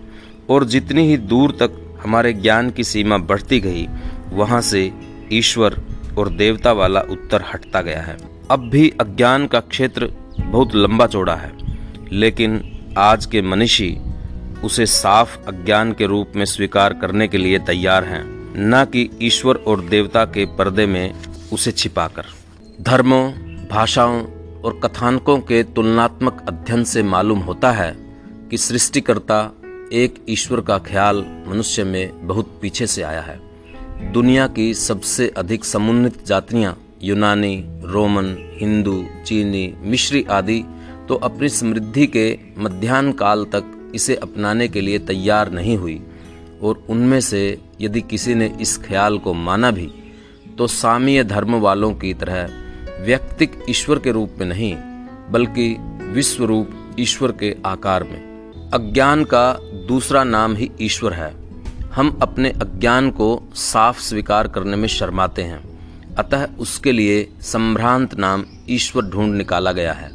और 0.51 0.65
जितनी 0.65 1.09
ही 1.09 1.17
दूर 1.17 1.51
तक 1.51 2.01
हमारे 2.03 2.33
ज्ञान 2.33 2.71
की 2.71 2.85
सीमा 2.85 3.19
बढ़ती 3.19 3.61
गई 3.61 3.89
वहाँ 4.39 4.61
से 4.61 4.91
ईश्वर 5.33 5.81
और 6.19 6.29
देवता 6.29 6.73
वाला 6.73 7.01
उत्तर 7.01 7.45
हटता 7.55 7.81
गया 7.83 8.01
है। 8.03 8.17
अब 8.51 8.69
भी 8.71 8.89
अज्ञान 9.01 9.47
का 9.47 9.61
क्षेत्र 9.61 10.13
बहुत 10.41 10.75
लंबा 10.75 11.07
चौड़ा 11.07 11.35
है, 11.35 11.53
लेकिन 12.13 12.61
आज 12.99 13.27
के 13.27 13.43
मनीषी 13.43 13.97
उसे 14.65 14.87
साफ़ 14.87 15.37
अज्ञान 15.49 15.93
के 15.93 16.07
रूप 16.07 16.33
में 16.37 16.45
स्वीकार 16.45 16.93
करने 16.93 17.29
के 17.29 17.39
लिए 17.39 17.59
तैयार 17.59 18.05
हैं, 18.05 18.23
न 18.57 18.85
कि 18.85 19.09
ईश्वर 19.23 19.57
और 19.57 19.81
देवता 19.81 20.25
के 20.25 20.47
पर्दे 20.59 20.87
में 20.87 21.15
उसे 21.53 21.73
छिपाकर। 21.73 22.25
धर्मों, 22.81 23.31
भाषाओं 23.71 24.21
और 24.63 24.81
कथानकों 24.85 25.39
के 25.41 25.63
तुलनात्मक 25.63 26.45
अध्ययन 26.49 26.85
से 26.85 27.03
मालूम 27.03 27.39
होता 27.41 27.71
है 27.73 27.91
कि 28.51 28.59
सृष्टिकर्ता 28.59 29.41
एक 29.93 30.25
ईश्वर 30.29 30.61
का 30.61 30.79
ख्याल 30.79 31.25
मनुष्य 31.47 31.85
में 31.85 32.27
बहुत 32.27 32.59
पीछे 32.63 32.87
से 32.87 33.03
आया 33.03 33.21
है। 33.21 33.48
दुनिया 33.99 34.47
की 34.47 34.75
सबसे 34.75 35.27
अधिक 35.37 35.65
समुन्नत 35.65 36.25
जातियाँ, 36.27 36.77
यूनानी, 37.03 37.65
रोमन, 37.85 38.27
हिंदू, 38.61 39.05
चीनी, 39.27 39.75
मिश्री 39.81 40.25
आदि 40.31 40.65
तो 41.09 41.15
अपनी 41.15 41.49
समृद्धि 41.49 42.07
के 42.07 42.39
मध्यान्ह 42.59 43.13
काल 43.13 43.45
तक 43.45 43.93
इसे 43.95 44.15
अपनाने 44.15 44.69
के 44.69 44.81
लिए 44.81 44.99
तैयार 44.99 45.51
नहीं 45.53 45.77
हुई। 45.77 46.01
और 46.63 46.83
उनमें 46.91 47.21
से 47.21 47.59
यदि 47.81 48.01
किसी 48.01 48.35
ने 48.35 48.53
इस 48.61 48.77
ख्याल 48.79 49.19
को 49.19 49.35
माना 49.35 49.71
भी 49.71 49.91
तो 50.59 50.67
सामीय 50.67 51.25
धर्म 51.25 51.55
वालों 51.55 51.93
की 51.95 52.15
तरह 52.15 52.49
व्यक्तिक 53.01 53.65
ईश्वर 53.71 53.99
के 53.99 54.13
रूप 54.13 54.37
में 54.39 54.47
नहीं, 54.47 54.75
बल्कि 55.31 55.77
विश्व 56.13 56.45
रूप 56.45 56.97
ईश्वर 57.01 57.33
के 57.33 57.55
आकार 57.67 58.05
में। 58.05 58.71
अज्ञान 58.75 59.25
का 59.25 59.53
दूसरा 59.89 60.25
नाम 60.25 60.57
ही 60.57 60.71
ईश्वर 60.81 61.13
है। 61.13 61.48
हम 61.95 62.19
अपने 62.23 62.51
अज्ञान 62.51 63.11
को 63.11 63.43
साफ़ 63.55 64.01
स्वीकार 64.01 64.49
करने 64.49 64.77
में 64.77 64.89
शर्माते 64.89 65.43
हैं। 65.43 65.79
अतः 66.15 66.49
उसके 66.59 66.93
लिए 66.93 67.33
संभ्रांत 67.41 68.15
नाम 68.15 68.45
ईश्वर 68.71 69.03
ढूंढ 69.03 69.35
निकाला 69.35 69.73
गया 69.73 69.93
है। 69.93 70.11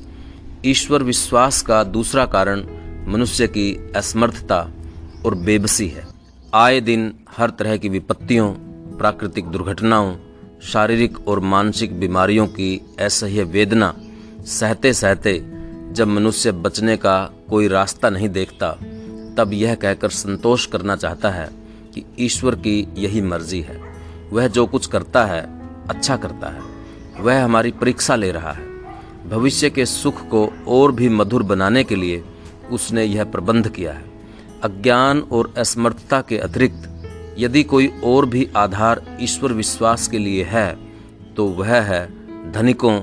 ईश्वर 0.66 1.04
विश्वास 1.04 1.62
का 1.62 1.84
दूसरा 1.84 2.26
कारण 2.26 2.64
मनुष्य 3.08 3.48
की 3.48 3.92
असमर्थता 3.96 4.70
और 5.26 5.36
बेबसी 5.36 5.88
है। 5.88 6.08
आए 6.54 6.82
दिन 6.82 7.14
हर 7.38 7.50
तरह 7.50 7.78
की 7.78 7.90
विपत्तियों, 7.90 8.54
प्राकृतिक 8.98 9.46
दुर्घटनाओं, 9.46 10.16
शारीरिक 10.64 11.28
और 11.28 11.40
मानसिक 11.40 12.00
बीमारियों 12.00 12.48
की 12.48 12.96
असह्य 13.00 13.44
वेदना 13.44 13.96
सहते 14.46 14.94
सहते 14.94 15.46
जब 15.92 16.08
मनुष्य 16.08 16.52
बचने 16.52 16.98
का 16.98 17.30
कोई 17.50 17.68
रास्ता 17.68 18.10
नहीं 18.10 18.30
देखता, 18.30 18.72
तब 19.38 19.52
यह 19.54 19.76
कहकर 19.76 20.10
संतोष 20.10 20.66
करना 20.66 20.96
चाहता 20.96 21.30
है। 21.30 21.63
कि 21.96 22.04
ईश्वर 22.20 22.56
की 22.58 22.78
यही 22.98 23.22
मर्ज़ी 23.22 23.62
है। 23.62 23.80
वह 24.32 24.48
जो 24.48 24.66
कुछ 24.66 24.86
करता 24.86 25.26
है 25.26 25.42
अच्छा 25.90 26.16
करता 26.18 26.50
है। 26.50 27.22
वह 27.22 27.44
हमारी 27.44 27.72
परीक्षा 27.72 28.16
ले 28.16 28.32
रहा 28.32 28.52
है। 28.52 28.72
भविष्य 29.30 29.70
के 29.70 29.86
सुख 29.86 30.22
को 30.28 30.48
और 30.68 30.92
भी 30.92 31.10
मधुर 31.10 31.44
बनाने 31.44 31.84
के 31.84 31.96
लिए 31.96 32.24
उसने 32.72 33.04
यह 33.04 33.24
प्रबंध 33.26 33.70
किया 33.70 33.94
है। 33.94 34.12
अज्ञान 34.64 35.20
और 35.32 35.54
असमर्थता 35.58 36.22
के 36.22 36.38
अतिरिक्त 36.38 36.90
यदि 37.38 37.64
कोई 37.64 37.88
और 38.04 38.26
भी 38.26 38.48
आधार 38.58 39.02
ईश्वर 39.22 39.54
विश्वास 39.54 40.08
के 40.08 40.18
लिए 40.18 40.44
है 40.44 40.68
तो 41.36 41.46
वह 41.52 41.80
है 41.82 42.06
धनिकों 42.52 43.02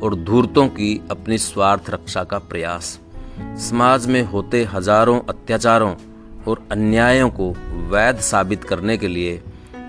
और 0.00 0.14
धूर्तों 0.16 0.66
की 0.68 1.00
अपनी 1.10 1.38
स्वार्थ 1.38 1.90
रक्षा 1.90 2.22
का 2.24 2.38
प्रयास। 2.38 2.98
समाज 3.60 4.06
में 4.06 4.22
होते 4.24 4.62
हज़ारों 4.64 5.20
अत्याचारों 5.28 5.94
और 6.48 6.66
अन्यायों 6.72 7.28
को 7.30 7.50
वैध 7.90 8.20
साबित 8.20 8.64
करने 8.64 8.96
के 8.98 9.08
लिए 9.08 9.40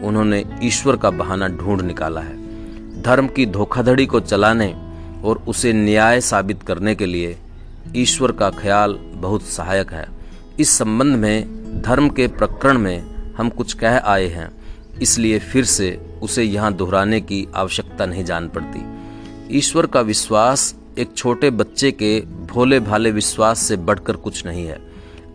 उन्होंने 0.04 0.44
ईश्वर 0.64 0.96
का 0.96 1.10
बहाना 1.12 1.48
ढूंढ 1.48 1.82
निकाला 1.82 2.22
है। 2.22 3.02
धर्म 3.02 3.28
की 3.28 3.46
धोखाधड़ी 3.46 4.06
को 4.06 4.20
चलाने 4.20 4.74
और 5.26 5.44
उसे 5.48 5.74
न्याय 5.74 6.22
साबित 6.22 6.64
करने 6.64 6.96
के 6.96 7.06
लिए 7.06 7.38
ईश्वर 7.96 8.32
का 8.32 8.50
ख्याल 8.50 8.94
बहुत 9.14 9.44
सहायक 9.44 9.92
है। 9.94 10.08
इस 10.60 10.70
संबंध 10.70 11.16
में, 11.16 11.82
धर्म 11.82 12.10
के 12.10 12.28
प्रकरण 12.28 12.78
में 12.78 13.34
हम 13.38 13.50
कुछ 13.50 13.74
कह 13.74 13.98
आए 13.98 14.28
हैं, 14.28 14.50
इसलिए 15.02 15.40
फिर 15.40 15.66
से 15.66 15.90
उसे 16.22 16.44
यहाँ 16.44 16.74
दोहराने 16.74 17.22
की 17.22 17.48
आवश्यकता 17.56 18.06
नहीं 18.06 18.26
जान 18.26 18.48
पड़ती। 18.50 19.58
ईश्वर 19.58 19.86
का 19.86 20.02
विश्वास 20.02 20.74
एक 20.98 21.14
छोटे 21.18 21.50
बच्चे 21.52 21.92
के 21.92 22.20
भोले 22.48 22.80
भाले 22.80 23.12
विश्वास 23.12 23.60
से 23.60 23.78
बढ़कर 23.78 24.16
कुछ 24.16 24.46
नहीं 24.46 24.66
है। 24.68 24.93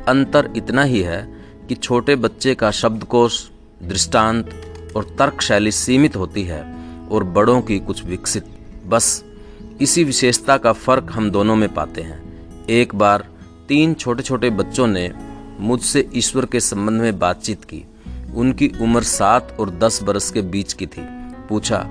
अंतर 0.09 0.51
इतना 0.57 0.83
ही 0.83 1.01
है 1.01 1.39
कि 1.69 1.75
छोटे 1.75 2.17
बच्चे 2.17 2.55
का 2.55 2.71
शब्दकोश, 2.71 3.51
दृष्टांत 3.83 4.51
और 4.97 5.05
तर्क 5.19 5.41
शैली 5.41 5.73
सीमित 5.73 6.17
होती 6.17 6.43
है 6.43 6.63
और 7.11 7.25
बड़ों 7.25 7.61
की 7.63 7.79
कुछ 7.79 8.05
विकसित। 8.05 8.45
बस 8.87 9.25
इसी 9.81 10.05
विशेषता 10.05 10.57
का 10.57 10.73
फ़र्क 10.73 11.09
हम 11.13 11.31
दोनों 11.31 11.57
में 11.57 11.75
पाते 11.75 12.01
हैं। 12.01 12.23
एक 12.71 12.95
बार 12.95 13.25
तीन 13.69 13.95
छोटे 13.95 14.23
छोटे 14.23 14.51
बच्चों 14.51 14.87
ने 14.87 15.13
मुझसे 15.61 16.09
ईश्वर 16.15 16.47
के 16.47 16.61
संबंध 16.61 17.01
में 17.01 17.19
बातचीत 17.19 17.65
की। 17.65 17.85
उनकी 18.35 18.73
उम्र 18.81 19.03
सात 19.03 19.57
और 19.61 19.71
दस 19.71 20.03
बरस 20.03 20.31
के 20.31 20.43
बीच 20.43 20.73
की 20.73 20.87
थी। 20.87 21.03
पूछा, 21.49 21.87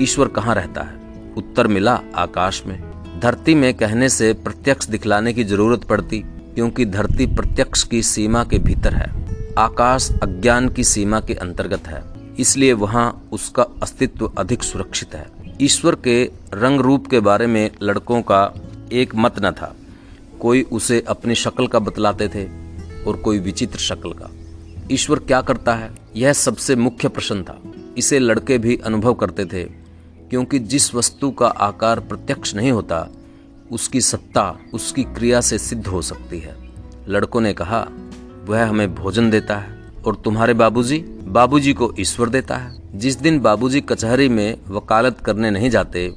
ईश्वर 0.00 0.28
कहाँ 0.28 0.54
रहता 0.54 0.82
है? 0.82 1.00
उत्तर 1.36 1.66
मिला, 1.66 2.00
आकाश 2.14 2.62
में। 2.66 2.92
धरती 3.20 3.54
में 3.54 3.74
कहने 3.74 4.08
से 4.08 4.32
प्रत्यक्ष 4.32 4.86
दिखलाने 4.86 5.32
की 5.32 5.44
ज़रूरत 5.44 5.84
पड़ती। 5.84 6.24
क्योंकि 6.54 6.84
धरती 6.84 7.26
प्रत्यक्ष 7.26 7.82
की 7.82 8.02
सीमा 8.02 8.44
के 8.44 8.58
भीतर 8.58 8.94
है। 8.94 9.22
आकाश 9.58 10.10
अज्ञान 10.22 10.68
की 10.68 10.84
सीमा 10.84 11.20
के 11.20 11.34
अंतर्गत 11.34 11.86
है। 11.86 12.02
इसलिए 12.38 12.72
वहाँ 12.72 13.28
उसका 13.32 13.62
अस्तित्व 13.62 14.32
अधिक 14.38 14.62
सुरक्षित 14.62 15.14
है। 15.14 15.30
ईश्वर 15.60 15.94
के 15.94 16.30
रंग 16.54 16.80
रूप 16.80 17.06
के 17.06 17.20
बारे 17.20 17.46
में 17.46 17.70
लड़कों 17.82 18.22
का 18.22 18.52
एक 18.92 19.14
मत 19.14 19.34
न 19.42 19.50
था। 19.50 19.76
कोई 20.40 20.62
उसे 20.62 21.04
अपनी 21.08 21.34
शक्ल 21.34 21.66
का 21.66 21.78
बतलाते 21.78 22.28
थे 22.28 22.44
और 23.04 23.16
कोई 23.16 23.38
विचित्र 23.38 23.78
शक्ल 23.78 24.10
का। 24.12 24.30
ईश्वर 24.90 25.18
क्या 25.18 25.40
करता 25.40 25.74
है? 25.74 25.90
यह 26.16 26.32
सबसे 26.32 26.76
मुख्य 26.76 27.08
प्रश्न 27.08 27.42
था। 27.42 27.58
इसे 27.98 28.18
लड़के 28.18 28.58
भी 28.58 28.76
अनुभव 28.76 29.14
करते 29.14 29.44
थे, 29.44 29.64
क्योंकि 30.30 30.58
जिस 30.58 30.94
वस्तु 30.94 31.30
का 31.30 31.46
आकार 31.46 32.00
प्रत्यक्ष 32.00 32.54
नहीं 32.54 32.72
होता 32.72 33.08
उसकी 33.72 34.00
सत्ता, 34.00 34.58
उसकी 34.74 35.04
क्रिया 35.04 35.40
से 35.40 35.58
सिद्ध 35.58 35.86
हो 35.86 36.02
सकती 36.02 36.38
है। 36.38 36.56
लड़कों 37.08 37.40
ने 37.40 37.52
कहा, 37.52 37.88
वह 38.44 38.68
हमें 38.68 38.94
भोजन 38.94 39.30
देता 39.30 39.56
है 39.56 39.78
और 40.06 40.16
तुम्हारे 40.16 40.54
बाबूजी 40.54 40.98
बाबूजी 41.24 41.72
को 41.72 41.94
ईश्वर 42.00 42.28
देता 42.28 42.56
है। 42.56 42.82
जिस 42.94 43.20
दिन 43.20 43.40
बाबूजी 43.40 43.80
कचहरी 43.80 44.28
में 44.28 44.58
वकालत 44.68 45.18
करने 45.18 45.50
नहीं 45.50 45.70
जाते, 45.70 46.14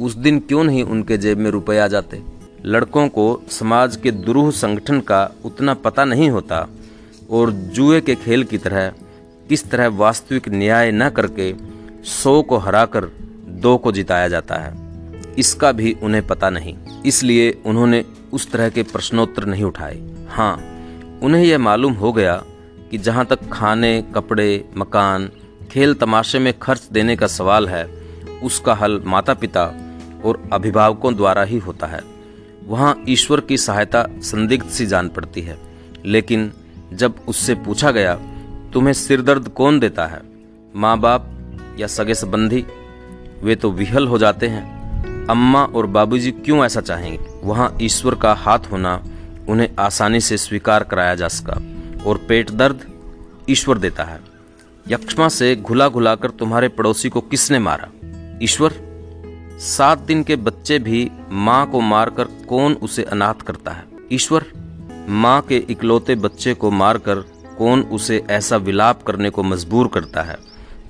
उस 0.00 0.14
दिन 0.14 0.40
क्यों 0.40 0.64
नहीं 0.64 0.82
उनके 0.82 1.18
जेब 1.18 1.38
में 1.38 1.50
रुपए 1.50 1.78
आ 1.78 1.86
जाते? 1.86 2.22
लड़कों 2.64 3.08
को 3.08 3.42
समाज 3.50 3.96
के 3.96 4.10
दुरूह 4.10 4.50
संगठन 4.50 5.00
का 5.00 5.30
उतना 5.44 5.74
पता 5.74 6.04
नहीं 6.04 6.30
होता 6.30 6.68
और 7.30 7.50
जुए 7.50 8.00
के 8.00 8.14
खेल 8.14 8.44
की 8.44 8.58
तरह 8.58 8.92
किस 9.48 9.70
तरह 9.70 9.88
वास्तविक 9.88 10.48
न्याय 10.48 10.90
न 10.92 11.10
करके 11.10 11.54
सौ 12.04 12.42
को 12.42 12.56
हराकर 12.56 13.04
दो 13.48 13.76
को 13.76 13.92
जिताया 13.92 14.28
जाता 14.28 14.54
है। 14.54 14.90
इसका 15.38 15.72
भी 15.72 15.96
उन्हें 16.02 16.26
पता 16.26 16.50
नहीं। 16.50 16.74
इसलिए 17.06 17.62
उन्होंने 17.66 18.04
उस 18.32 18.50
तरह 18.50 18.68
के 18.68 18.82
प्रश्नोत्तर 18.82 19.44
नहीं 19.44 19.64
उठाए। 19.64 20.02
हाँ 20.28 20.56
उन्हें 21.22 21.44
यह 21.44 21.58
मालूम 21.58 21.92
हो 21.92 22.12
गया 22.12 22.44
कि 22.90 22.98
जहाँ 22.98 23.26
तक 23.26 23.38
खाने, 23.52 24.04
कपड़े, 24.14 24.64
मकान, 24.76 25.30
खेल 25.70 25.94
तमाशे 25.94 26.38
में 26.38 26.58
खर्च 26.58 26.88
देने 26.92 27.16
का 27.16 27.26
सवाल 27.26 27.68
है, 27.68 27.84
उसका 28.42 28.74
हल 28.74 29.02
माता 29.06 29.34
पिता 29.34 29.64
और 30.24 30.50
अभिभावकों 30.52 31.14
द्वारा 31.14 31.42
ही 31.42 31.58
होता 31.58 31.86
है। 31.86 32.00
वहाँ 32.66 33.04
ईश्वर 33.08 33.40
की 33.40 33.56
सहायता 33.56 34.06
संदिग्ध 34.18 34.66
सी 34.66 34.86
जान 34.86 35.08
पड़ती 35.08 35.40
है। 35.40 35.58
लेकिन 36.06 36.52
जब 36.92 37.14
उससे 37.28 37.54
पूछा 37.54 37.90
गया, 37.90 38.14
तुम्हें 38.72 38.92
सिरदर्द 38.92 39.48
कौन 39.48 39.78
देता 39.78 40.06
है? 40.06 40.22
माँ 40.76 40.98
बाप 40.98 41.30
या 41.78 41.86
सगे 41.86 42.14
संबंधी? 42.14 42.64
वे 43.42 43.56
तो 43.56 43.70
विहल 43.70 44.06
हो 44.06 44.18
जाते 44.18 44.46
हैं। 44.46 44.79
अम्मा 45.30 45.64
और 45.64 45.86
बाबूजी 45.86 46.30
क्यों 46.32 46.64
ऐसा 46.64 46.80
चाहेंगे? 46.80 47.18
वहाँ 47.44 47.76
ईश्वर 47.82 48.14
का 48.14 48.32
हाथ 48.34 48.58
होना 48.72 49.04
उन्हें 49.48 49.68
आसानी 49.78 50.20
से 50.20 50.36
स्वीकार 50.36 50.84
कराया 50.84 51.14
जा 51.14 51.28
सका 51.28 51.60
और 52.06 52.18
पेट 52.28 52.50
दर्द 52.50 52.80
ईश्वर 53.50 53.78
देता 53.78 54.04
है। 54.04 54.20
यक्षमा 54.88 55.28
से 55.28 55.56
घुला 55.56 55.88
घुलाकर 55.88 56.30
तुम्हारे 56.30 56.68
पड़ोसी 56.68 57.08
को 57.08 57.20
किसने 57.20 57.58
मारा? 57.58 57.88
ईश्वर? 58.42 58.74
सात 59.58 59.98
दिन 59.98 60.22
के 60.22 60.36
बच्चे 60.36 60.78
भी 60.78 61.10
माँ 61.30 61.70
को 61.70 61.80
मारकर 61.80 62.24
कौन 62.24 62.72
उसे 62.72 63.02
अनाथ 63.02 63.34
करता 63.34 63.70
है? 63.70 63.84
ईश्वर? 64.12 64.46
माँ 65.08 65.40
के 65.40 65.56
इकलौते 65.56 66.14
बच्चे 66.14 66.54
को 66.54 66.70
मारकर 66.70 67.14
कौन 67.58 67.82
उसे 67.82 68.24
ऐसा 68.30 68.56
विलाप 68.56 69.02
करने 69.02 69.30
को 69.30 69.42
मजबूर 69.42 69.88
करता 69.88 70.22
है, 70.22 70.36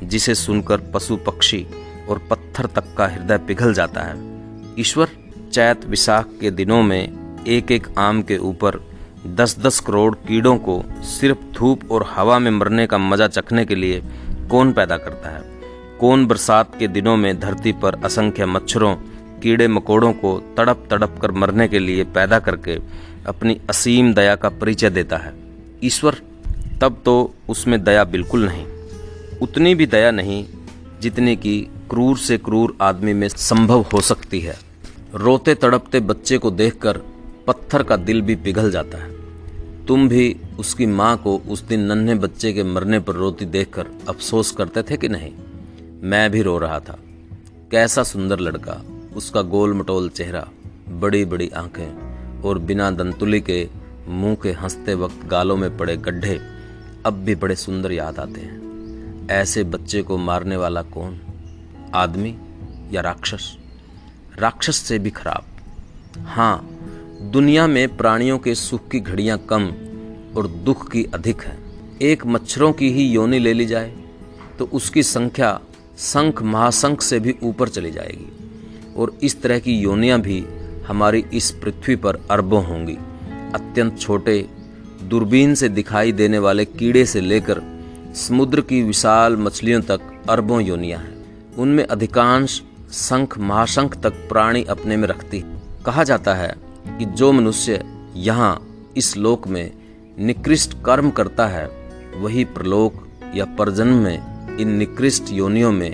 जिसे 0.02 0.34
सुनकर 0.34 0.76
पशु 0.94 1.16
पक्षी 1.16 1.66
और 2.10 2.18
पत्थर 2.30 2.66
तक 2.66 2.94
का 2.98 3.06
हृदय 3.06 3.38
पिघल 3.38 3.74
जाता 3.74 4.00
है। 4.00 4.14
ईश्वर 4.78 5.08
चैत 5.52 5.84
विशाख 5.84 6.28
के 6.40 6.50
दिनों 6.50 6.82
में 6.82 7.44
एक 7.46 7.72
एक 7.72 7.86
आम 7.98 8.22
के 8.22 8.36
ऊपर 8.36 8.80
दस 9.26 9.58
दस 9.58 9.80
करोड़ 9.80 10.14
कीड़ों 10.14 10.56
को 10.56 10.82
सिर्फ़ 11.02 11.38
धूप 11.52 11.90
और 11.92 12.06
हवा 12.10 12.38
में 12.38 12.50
मरने 12.50 12.86
का 12.86 12.98
मज़ा 12.98 13.26
चखने 13.28 13.64
के 13.64 13.74
लिए 13.74 14.02
कौन 14.50 14.72
पैदा 14.72 14.96
करता 14.96 15.30
है? 15.30 15.42
कौन 16.00 16.26
बरसात 16.26 16.78
के 16.78 16.88
दिनों 16.88 17.16
में 17.16 17.40
धरती 17.40 17.72
पर 17.72 17.94
असंख्य 18.04 18.46
मच्छरों, 18.46 18.94
कीड़े 19.42 19.68
मकोड़ों 19.68 20.12
को 20.12 20.38
तड़प 20.56 20.86
तड़प 20.90 21.18
कर 21.22 21.30
मरने 21.30 21.68
के 21.68 21.78
लिए 21.78 22.04
पैदा 22.04 22.38
करके 22.38 22.78
अपनी 23.26 23.60
असीम 23.70 24.14
दया 24.14 24.34
का 24.36 24.48
परिचय 24.48 24.90
देता 24.90 25.16
है? 25.16 25.32
ईश्वर 25.84 26.16
तब 26.80 27.02
तो 27.04 27.34
उसमें 27.48 27.84
दया 27.84 28.04
बिल्कुल 28.04 28.44
नहीं। 28.46 28.66
उतनी 29.42 29.74
भी 29.74 29.86
दया 29.86 30.10
नहीं 30.10 30.44
जितनी 31.00 31.36
कि 31.36 31.66
क्रूर 31.90 32.18
से 32.18 32.38
क्रूर 32.38 32.76
आदमी 32.80 33.12
में 33.12 33.28
संभव 33.28 33.86
हो 33.92 34.00
सकती 34.00 34.40
है। 34.40 34.58
रोते 35.14 35.54
तड़पते 35.54 36.00
बच्चे 36.00 36.38
को 36.38 36.50
देखकर 36.50 37.00
पत्थर 37.46 37.82
का 37.82 37.96
दिल 37.96 38.22
भी 38.22 38.34
पिघल 38.34 38.70
जाता 38.70 38.98
है। 38.98 39.20
तुम 39.86 40.08
भी 40.08 40.36
उसकी 40.58 40.86
माँ 40.86 41.16
को 41.16 41.38
उस 41.38 41.62
दिन 41.62 41.80
नन्हे 41.80 42.14
बच्चे 42.14 42.52
के 42.52 42.64
मरने 42.64 43.00
पर 43.00 43.12
रोती 43.12 43.44
देखकर 43.44 43.86
अफसोस 44.08 44.50
करते 44.50 44.82
थे 44.82 44.96
कि 44.96 45.08
नहीं? 45.08 45.32
मैं 46.02 46.30
भी 46.30 46.42
रो 46.42 46.58
रहा 46.58 46.80
था। 46.80 46.98
कैसा 47.70 48.02
सुंदर 48.02 48.40
लड़का, 48.40 48.82
उसका 49.16 49.42
गोल 49.42 49.74
मटोल 49.74 50.08
चेहरा 50.08 50.48
बड़ी 50.88 51.24
बड़ी 51.24 51.48
आँखें 51.48 52.42
और 52.42 52.58
बिना 52.58 52.90
दंतुली 52.90 53.40
के 53.40 53.68
मुँह 54.08 54.36
के 54.42 54.52
हँसते 54.52 54.94
वक्त 54.94 55.26
गालों 55.26 55.56
में 55.56 55.78
पड़े 55.78 55.96
गड्ढे 55.96 56.40
अब 57.06 57.12
भी 57.12 57.34
बड़े 57.34 57.54
सुंदर 57.54 57.92
याद 57.92 58.18
आते 58.18 58.40
हैं। 58.40 58.60
ऐसे 59.30 59.64
बच्चे 59.64 60.02
को 60.02 60.18
मारने 60.18 60.56
वाला 60.56 60.82
कौन? 60.82 61.20
आदमी 61.94 62.34
या 62.92 63.00
राक्षस? 63.00 63.56
राक्षस 64.38 64.76
से 64.76 64.98
भी 64.98 65.10
खराब। 65.10 65.44
हाँ 66.26 66.68
दुनिया 67.22 67.66
में 67.66 67.96
प्राणियों 67.96 68.38
के 68.38 68.54
सुख 68.54 68.88
की 68.88 69.00
घड़ियाँ 69.00 69.38
कम 69.50 69.66
और 70.36 70.46
दुख 70.64 70.90
की 70.90 71.04
अधिक 71.14 71.42
है। 71.42 71.56
एक 72.02 72.26
मच्छरों 72.26 72.72
की 72.72 72.90
ही 72.92 73.06
योनि 73.08 73.38
ले 73.38 73.52
ली 73.52 73.66
जाए 73.66 73.92
तो 74.58 74.64
उसकी 74.72 75.02
संख्या 75.02 75.60
संख 75.98 76.42
महासंख 76.42 77.02
से 77.02 77.20
भी 77.20 77.34
ऊपर 77.42 77.68
चली 77.68 77.90
जाएगी 77.90 78.94
और 78.96 79.18
इस 79.22 79.40
तरह 79.42 79.58
की 79.58 79.78
योनियाँ 79.78 80.20
भी 80.20 80.44
हमारी 80.86 81.24
इस 81.34 81.50
पृथ्वी 81.50 81.96
पर 81.96 82.16
अरबों 82.30 82.64
होंगी। 82.64 82.96
अत्यंत 83.54 83.98
छोटे, 83.98 84.48
दूरबीन 85.02 85.54
से 85.54 85.68
दिखाई 85.68 86.12
देने 86.12 86.38
वाले 86.38 86.64
कीड़े 86.64 87.04
से 87.06 87.20
लेकर 87.20 87.62
समुद्र 88.16 88.60
की 88.60 88.82
विशाल 88.82 89.36
मछलियों 89.36 89.80
तक 89.82 90.00
अरबों 90.30 90.60
योनियाँ 90.62 91.00
हैं। 91.00 91.19
उनमें 91.58 91.84
अधिकांश 91.84 92.62
शंख 92.92 93.38
महाशंख 93.38 93.96
तक 94.00 94.12
प्राणी 94.28 94.64
अपने 94.64 94.96
में 94.96 95.08
रखती 95.08 95.44
कहा 95.86 96.04
जाता 96.04 96.34
है 96.34 96.54
कि 96.88 97.04
जो 97.04 97.32
मनुष्य 97.32 97.84
यहाँ 98.16 98.66
इस 98.96 99.16
लोक 99.16 99.48
में 99.48 99.70
निकृष्ट 100.18 100.76
कर्म 100.84 101.10
करता 101.10 101.46
है, 101.46 101.66
वही 102.16 102.44
प्रलोक 102.44 103.08
या 103.34 103.44
परजन्म 103.44 103.94
में 103.94 104.56
इन 104.58 104.68
निकृष्ट 104.68 105.32
योनियों 105.32 105.72
में 105.72 105.90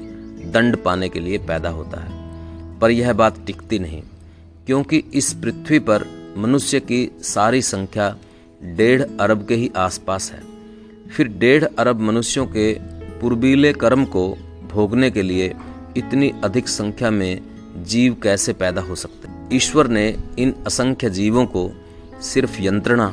दंड 0.52 0.76
पाने 0.76 1.08
के 1.08 1.20
लिए 1.20 1.38
पैदा 1.38 1.68
होता 1.68 2.00
है। 2.00 2.78
पर 2.78 2.90
यह 2.90 3.12
बात 3.12 3.46
टिकती 3.46 3.78
नहीं, 3.78 4.02
क्योंकि 4.66 5.04
इस 5.14 5.32
पृथ्वी 5.32 5.78
पर 5.78 6.06
मनुष्य 6.38 6.80
की 6.80 7.10
सारी 7.22 7.62
संख्या 7.62 8.16
डेढ़ 8.62 9.02
अरब 9.20 9.46
के 9.46 9.54
ही 9.54 9.70
आसपास 9.76 10.32
है। 10.32 10.42
फिर 11.16 11.28
डेढ़ 11.28 11.64
अरब 11.78 12.00
मनुष्यों 12.00 12.46
के 12.46 12.72
पूर्वीले 13.20 13.72
कर्म 13.72 14.04
को 14.04 14.36
भोगने 14.76 15.10
के 15.10 15.22
लिए 15.22 15.54
इतनी 15.96 16.32
अधिक 16.44 16.68
संख्या 16.68 17.10
में 17.10 17.84
जीव 17.84 18.16
कैसे 18.22 18.52
पैदा 18.52 18.82
हो 18.82 18.94
सकते 18.94 19.56
ईश्वर 19.56 19.88
ने 19.88 20.08
इन 20.38 20.54
असंख्य 20.66 21.10
जीवों 21.10 21.44
को 21.46 21.70
सिर्फ़ 22.22 22.62
यंत्रणा 22.62 23.06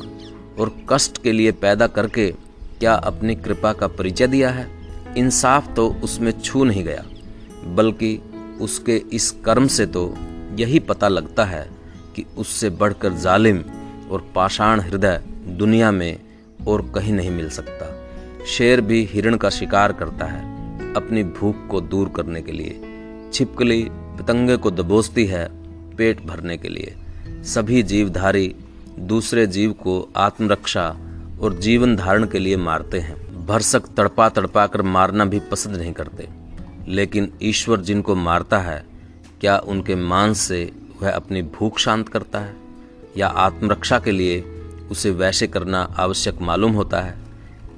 और 0.60 0.76
कष्ट 0.90 1.22
के 1.24 1.32
लिए 1.32 1.52
पैदा 1.52 1.88
करके 1.88 2.32
क्या 2.80 2.94
अपनी 2.94 3.36
कृपा 3.36 3.74
का 3.74 3.88
परिचय 3.88 4.28
दिया 4.28 4.50
है? 4.50 4.68
इंसाफ 5.18 5.74
तो 5.76 5.88
उसमें 6.04 6.32
छू 6.40 6.64
नहीं 6.64 6.84
गया, 6.84 7.04
बल्कि 7.76 8.18
उसके 8.62 8.96
इस 9.14 9.30
कर्म 9.46 9.68
से 9.68 9.86
तो 9.86 10.14
यही 10.60 10.80
पता 10.80 11.08
लगता 11.08 11.46
है 11.46 11.68
कि 12.16 12.26
उससे 12.38 12.70
बढ़कर 12.70 13.14
जालिम 13.14 13.64
और 14.12 14.32
पाषाण 14.36 14.80
हृदय 14.80 15.22
दुनिया 15.58 15.92
में 15.92 16.20
और 16.68 16.92
कहीं 16.96 17.14
नहीं 17.14 17.32
मिल 17.32 17.50
सकता। 17.50 17.94
शेर 18.48 18.82
भी 18.82 19.04
हिरण 19.12 19.38
का 19.38 19.50
शिकार 19.50 19.92
करता 19.92 20.26
है। 20.26 20.53
अपनी 20.98 21.24
भूख 21.24 21.68
को 21.68 21.82
दूर 21.82 22.10
करने 22.10 22.42
के 22.42 22.52
लिए। 22.52 22.82
छिपकली 23.34 23.88
पतंगे 23.92 24.58
को 24.58 24.72
दबोचती 24.72 25.26
है 25.26 25.50
पेट 25.96 26.26
भरने 26.26 26.58
के 26.58 26.70
लिए। 26.70 26.96
सभी 27.28 27.84
जीवधारी 27.84 28.56
दूसरे 29.00 29.48
जीव 29.48 29.72
को 29.72 30.10
आत्मरक्षा 30.16 30.98
और 31.42 31.54
जीवन 31.54 31.96
धारण 31.96 32.28
के 32.28 32.40
लिए 32.40 32.58
मारते 32.58 33.00
हैं। 33.00 33.46
भरसक 33.46 33.80
तड़पा 33.80 34.30
तड़पा 34.30 34.68
कर 34.68 34.82
मारना 34.82 35.26
भी 35.26 35.40
पसंद 35.40 35.76
नहीं 35.76 35.94
करते। 35.94 36.30
लेकिन 36.88 37.34
ईश्वर 37.42 37.82
जिनको 37.82 38.16
मारता 38.16 38.60
है, 38.60 38.86
क्या 39.42 39.58
उनके 39.58 39.96
मांस 39.96 40.40
से 40.40 40.72
वह 41.02 41.12
अपनी 41.12 41.42
भूख 41.42 41.80
शांत 41.80 42.10
करता 42.10 42.40
है? 42.40 42.54
या 43.18 43.28
आत्मरक्षा 43.28 44.00
के 44.00 44.12
लिए 44.12 44.44
उसे 44.92 45.12
वैसे 45.12 45.48
करना 45.48 45.82
आवश्यक 45.98 46.42
मालूम 46.42 46.72
होता 46.72 47.02
है? 47.02 47.16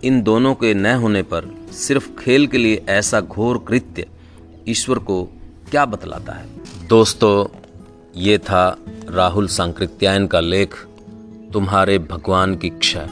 इन 0.03 0.21
दोनों 0.21 0.55
के 0.55 0.73
न 0.73 0.85
होने 0.85 1.21
पर 1.21 1.54
सिर्फ़ 1.75 2.11
खेल 2.19 2.47
के 2.47 2.57
लिए 2.57 2.85
ऐसा 2.89 3.21
घोर 3.21 3.65
कृत्य 3.67 4.07
ईश्वर 4.67 4.99
को 4.99 5.23
क्या 5.71 5.85
बतलाता 5.85 6.33
है? 6.33 6.49
दोस्तों, 6.87 7.57
ये 8.15 8.37
था 8.37 8.77
राहुल 9.09 9.47
सांकृत्यायन 9.47 10.27
का 10.27 10.39
लेख, 10.39 10.75
तुम्हारे 11.53 11.99
भगवान 11.99 12.55
की 12.55 12.69
क्षय। 12.69 13.09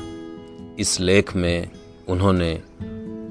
इस 0.80 0.98
लेख 1.00 1.36
में 1.36 1.70
उन्होंने 2.08 2.62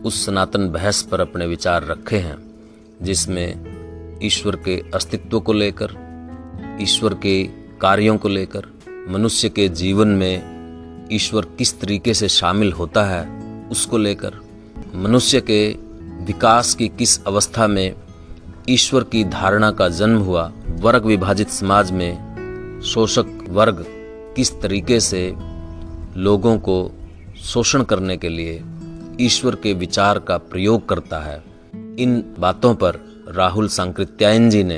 उस 0.05 0.27
सनातन 0.27 0.69
बहस 0.69 1.03
पर 1.03 1.21
अपने 1.21 1.47
विचार 1.47 1.85
रखे 1.85 2.17
हैं, 2.17 2.55
जिसमें 3.03 3.65
ईश्वर 4.23 4.57
के 4.57 4.85
अस्तित्व 4.95 5.41
को 5.41 5.53
लेकर, 5.53 5.89
ईश्वर 6.81 7.15
के 7.15 7.45
कार्यों 7.81 8.19
को 8.19 8.29
लेकर, 8.29 8.63
मनुष्य 9.09 9.49
के 9.49 9.69
जीवन 9.69 10.09
में 10.09 10.43
ईश्वर 11.13 11.45
किस 11.59 11.81
तरीके 11.81 12.15
से 12.15 12.29
शामिल 12.29 12.73
होता 12.73 13.05
है, 13.05 13.43
उसको 13.69 13.99
लेकर 13.99 14.52
मनुष्य 14.95 15.41
के 15.41 15.73
विकास 16.25 16.75
की 16.75 16.89
किस 16.89 17.25
अवस्था 17.25 17.67
में 17.67 17.95
ईश्वर 18.69 19.05
की 19.05 19.25
धारणा 19.25 19.71
का 19.71 19.89
जन्म 19.89 20.19
हुआ, 20.19 20.53
वर्ग 20.71 21.05
विभाजित 21.05 21.49
समाज 21.49 21.91
में 21.91 22.33
शोषक 22.85 23.47
वर्ग 23.49 23.87
किस 24.37 24.61
तरीके 24.61 25.01
से 25.01 25.35
लोगों 26.17 26.59
को 26.59 26.93
शोषण 27.41 27.83
करने 27.83 28.17
के 28.17 28.29
लिए 28.29 28.63
ईश्वर 29.21 29.55
के 29.55 29.73
विचार 29.73 30.19
का 30.19 30.37
प्रयोग 30.37 30.89
करता 30.89 31.21
है? 31.21 31.45
इन 31.99 32.25
बातों 32.39 32.75
पर 32.75 32.99
राहुल 33.29 33.69
सांकृत्यायन 33.69 34.51
जी 34.51 34.65
ने 34.65 34.77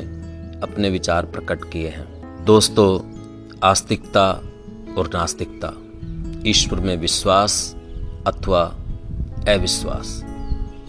अपने 0.63 0.91
विचार 0.91 1.25
प्रकट 1.25 1.65
किए 1.65 1.89
हैं। 1.89 2.45
दोस्तों, 2.45 3.01
आस्तिकता 3.63 4.31
और 4.99 5.11
नास्तिकता, 5.15 5.73
ईश्वर 6.47 6.81
में 6.81 6.97
विश्वास 6.97 7.77
अथवा 8.27 8.84
अविश्वास। 9.49 10.25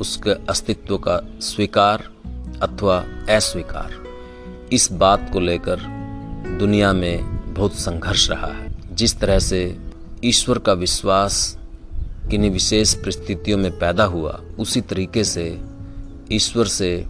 उसके 0.01 0.29
अस्तित्व 0.29 0.97
का 0.97 1.21
स्वीकार 1.39 2.11
अथवा 2.61 2.97
अस्वीकार, 3.29 3.93
इस 4.73 4.91
बात 4.91 5.29
को 5.33 5.39
लेकर 5.39 5.79
दुनिया 6.59 6.93
में 6.93 7.23
बहुत 7.53 7.73
संघर्ष 7.73 8.29
रहा 8.29 8.47
है। 8.47 8.75
जिस 8.91 9.19
तरह 9.19 9.39
से 9.39 9.77
ईश्वर 10.23 10.59
का 10.59 10.73
विश्वास 10.73 11.57
किन्हीं 12.31 12.51
विशेष 12.51 12.93
परिस्थितियों 12.93 13.57
में 13.57 13.79
पैदा 13.79 14.03
हुआ, 14.03 14.41
उसी 14.59 14.81
तरीके 14.81 15.23
से 15.23 15.61
ईश्वर 16.31 16.65
से 16.65 17.05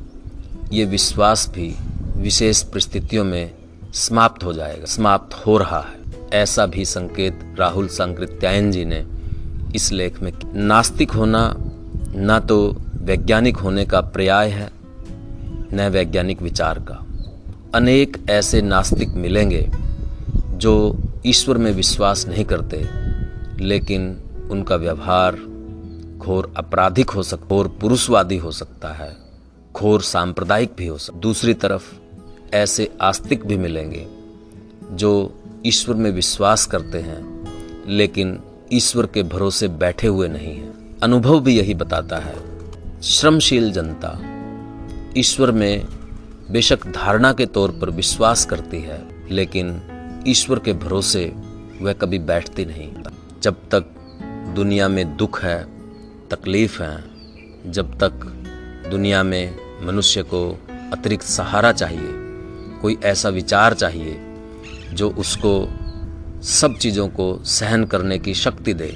ये 0.74 0.86
विश्वास 0.86 1.50
भी 1.50 1.76
विशेष 2.18 2.64
परिस्थितियों 2.64 3.26
में 3.26 3.54
समाप्त 3.94 4.44
हो 4.44 4.54
जाएगा, 4.54 4.86
समाप्त 4.86 5.34
हो 5.34 5.58
रहा 5.58 5.82
है। 5.82 6.30
ऐसा 6.34 6.66
भी 6.66 6.86
संकेत 6.86 7.56
राहुल 7.60 7.88
संकृत्यायन 7.88 8.72
जी 8.72 8.86
ने 8.86 9.15
इस 9.76 9.92
लेख 9.92 10.22
में। 10.22 10.32
नास्तिक 10.54 11.12
होना 11.12 11.56
न 12.18 12.40
तो 12.50 12.76
वैज्ञानिक 12.96 13.58
होने 13.58 13.86
का 13.86 14.02
पर्याय 14.02 14.50
है, 14.50 14.70
न 15.74 15.90
वैज्ञानिक 15.92 16.42
विचार 16.42 16.80
का। 16.80 17.02
अनेक 17.76 18.18
ऐसे 18.30 18.62
नास्तिक 18.62 19.10
मिलेंगे 19.10 19.72
जो 20.56 20.98
ईश्वर 21.26 21.58
में 21.58 21.72
विश्वास 21.72 22.28
नहीं 22.28 22.46
करते, 22.46 22.86
लेकिन 23.64 24.18
उनका 24.52 24.76
व्यवहार 24.76 25.36
घोर 26.18 26.54
आपराधिक 26.58 27.10
हो 27.10 27.24
सकता 27.24 27.56
और 27.56 27.68
पुरुषवादी 27.68 28.38
हो 28.38 28.52
सकता 28.52 28.94
है, 28.94 29.16
घोर 29.74 30.02
सांप्रदायिक 30.02 30.72
भी 30.78 30.88
हो 30.88 30.98
सकता 30.98 31.20
दूसरी 31.20 31.54
तरफ़ 31.54 31.94
ऐसे 32.56 32.92
आस्तिक 33.02 33.46
भी 33.46 33.58
मिलेंगे 33.58 34.08
जो 34.92 35.12
ईश्वर 35.66 35.96
में 35.96 36.12
विश्वास 36.12 36.66
करते 36.66 37.00
हैं, 37.00 37.22
लेकिन 37.88 38.40
ईश्वर 38.74 39.06
के 39.06 39.24
भरोसे 39.24 39.68
बैठे 39.68 40.08
हुए 40.08 40.28
नहीं 40.28 40.56
हैं। 40.56 41.00
अनुभव 41.04 41.40
भी 41.40 41.58
यही 41.58 41.74
बताता 41.74 42.18
है, 42.18 42.36
श्रमशील 43.02 43.72
जनता 43.72 44.20
ईश्वर 45.18 45.52
में 45.52 45.86
बेशक 46.52 46.88
धारणा 46.88 47.34
के 47.34 47.46
तौर 47.46 47.72
पर 47.72 47.90
विश्वास 47.90 48.46
करती 48.46 48.82
है, 48.82 49.02
लेकिन 49.32 49.82
ईश्वर 50.28 50.60
के 50.60 50.74
भरोसे 50.74 51.26
वह 51.82 51.94
कभी 51.94 52.20
बैठती 52.20 52.66
नहीं। 52.66 52.92
जब 53.42 53.56
तक 53.72 53.86
दुनिया 54.56 54.88
में 54.88 55.18
दुख 55.18 55.44
है, 55.44 55.64
तकलीफ़ 56.30 56.82
है, 56.84 57.04
जब 57.68 57.98
तक 57.98 58.12
दुनिया 58.92 59.24
में 59.24 59.56
मनुष्य 59.84 60.24
को 60.24 60.60
अतिरिक्त 60.94 61.26
सहारा 61.26 61.72
चाहिए, 61.72 62.12
कोई 62.82 62.98
ऐसा 63.04 63.30
विचार 63.30 63.74
चाहिए 63.74 64.20
जो 64.94 65.10
उसको 65.10 65.70
सब 66.46 66.78
चीज़ों 66.78 67.08
को 67.08 67.44
सहन 67.44 67.84
करने 67.84 68.20
की 68.20 68.34
शक्ति 68.34 68.74
दे, 68.74 68.88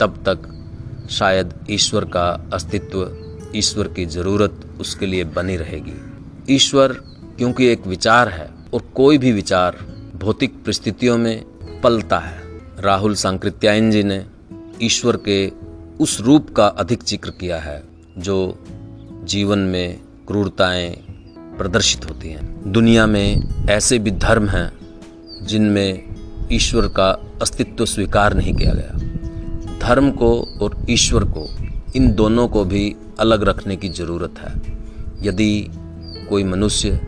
तब 0.00 0.14
तक 0.28 1.08
शायद 1.10 1.52
ईश्वर 1.70 2.04
का 2.04 2.50
अस्तित्व, 2.52 3.16
ईश्वर 3.56 3.88
की 3.88 4.06
ज़रूरत 4.06 4.60
उसके 4.80 5.06
लिए 5.06 5.24
बनी 5.24 5.56
रहेगी। 5.56 5.92
ईश्वर 6.54 6.92
क्योंकि 7.38 7.66
एक 7.66 7.86
विचार 7.86 8.28
है 8.28 8.50
और 8.74 8.82
कोई 8.94 9.18
भी 9.18 9.32
विचार 9.32 9.78
भौतिक 10.16 10.54
परिस्थितियों 10.64 11.18
में 11.18 11.44
पलता 11.80 12.18
है। 12.18 12.42
राहुल 12.78 13.14
सांकृत्यायन 13.14 13.90
जी 13.90 14.02
ने 14.02 14.24
ईश्वर 14.82 15.16
के 15.16 15.48
उस 16.00 16.20
रूप 16.20 16.50
का 16.54 16.66
अधिक 16.66 17.02
ज़िक्र 17.02 17.30
किया 17.30 17.58
है, 17.58 17.82
जो 18.18 18.64
जीवन 19.24 19.58
में 19.58 20.00
क्रूरताएँ 20.28 20.90
प्रदर्शित 21.58 22.10
होती 22.10 22.28
हैं। 22.28 22.72
दुनिया 22.72 23.06
में 23.06 23.66
ऐसे 23.70 23.98
भी 23.98 24.10
धर्म 24.10 24.48
हैं 24.48 24.70
जिनमें 25.46 26.09
ईश्वर 26.52 26.88
का 26.88 27.08
अस्तित्व 27.42 27.84
स्वीकार 27.84 28.34
नहीं 28.34 28.54
किया 28.54 28.72
गया। 28.74 29.78
धर्म 29.78 30.10
को 30.10 30.30
और 30.62 30.86
ईश्वर 30.90 31.24
को, 31.24 31.48
इन 31.96 32.12
दोनों 32.14 32.48
को 32.48 32.64
भी 32.64 32.96
अलग 33.18 33.42
रखने 33.42 33.76
की 33.76 33.88
ज़रूरत 33.88 34.34
है। 34.38 34.54
यदि 35.22 35.70
कोई 36.28 36.44
मनुष्य 36.44 37.00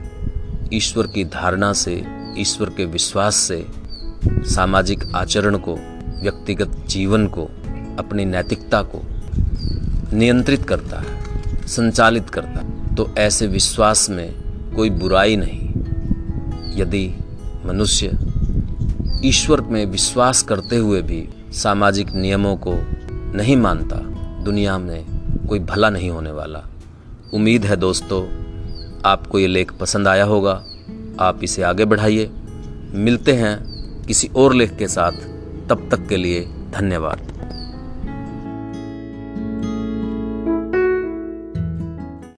ईश्वर 0.73 1.07
की 1.07 1.25
धारणा 1.25 1.73
से, 1.73 2.05
ईश्वर 2.39 2.71
के 2.71 2.85
विश्वास 2.85 3.37
से, 3.37 3.67
सामाजिक 4.29 5.05
आचरण 5.17 5.57
को, 5.59 5.75
व्यक्तिगत 6.23 6.77
जीवन 6.89 7.27
को, 7.27 7.45
अपनी 7.99 8.25
नैतिकता 8.25 8.83
को 8.83 9.03
नियंत्रित 10.17 10.63
करता 10.63 11.01
है, 11.01 11.67
संचालित 11.67 12.31
करता 12.31 12.61
है 12.61 12.95
तो 12.95 13.15
ऐसे 13.19 13.47
विश्वास 13.47 14.11
में 14.11 14.35
कोई 14.77 14.91
बुराई 14.91 15.37
नहीं। 15.37 15.69
यदि 16.81 17.15
मनुष्य 17.67 18.19
ईश्वर 19.25 19.61
में 19.61 19.87
विश्वास 19.87 20.43
करते 20.43 20.77
हुए 20.77 21.03
भी 21.03 21.29
सामाजिक 21.53 22.13
नियमों 22.13 22.57
को 22.57 22.75
नहीं 23.35 23.57
मानता, 23.57 23.97
दुनिया 24.45 24.79
में 24.79 25.07
कोई 25.49 25.59
भला 25.59 25.91
नहीं 25.91 26.11
होने 26.11 26.31
वाला। 26.31 26.63
उम्मीद 27.35 27.65
है 27.65 27.77
दोस्तों, 27.77 28.27
आपको 29.05 29.39
ये 29.39 29.47
लेख 29.47 29.73
पसंद 29.73 30.09
आया 30.09 30.25
होगा। 30.25 30.65
आप 31.21 31.45
इसे 31.45 31.63
आगे 31.63 31.85
बढ़ाइए। 31.85 32.31
मिलते 32.95 33.33
हैं 33.33 33.57
किसी 34.05 34.31
और 34.37 34.55
लेख 34.55 34.77
के 34.77 34.89
साथ। 34.89 35.13
तब 35.69 35.89
तक 35.91 36.07
के 36.07 36.17
लिए 36.17 36.41
धन्यवाद। 36.71 37.32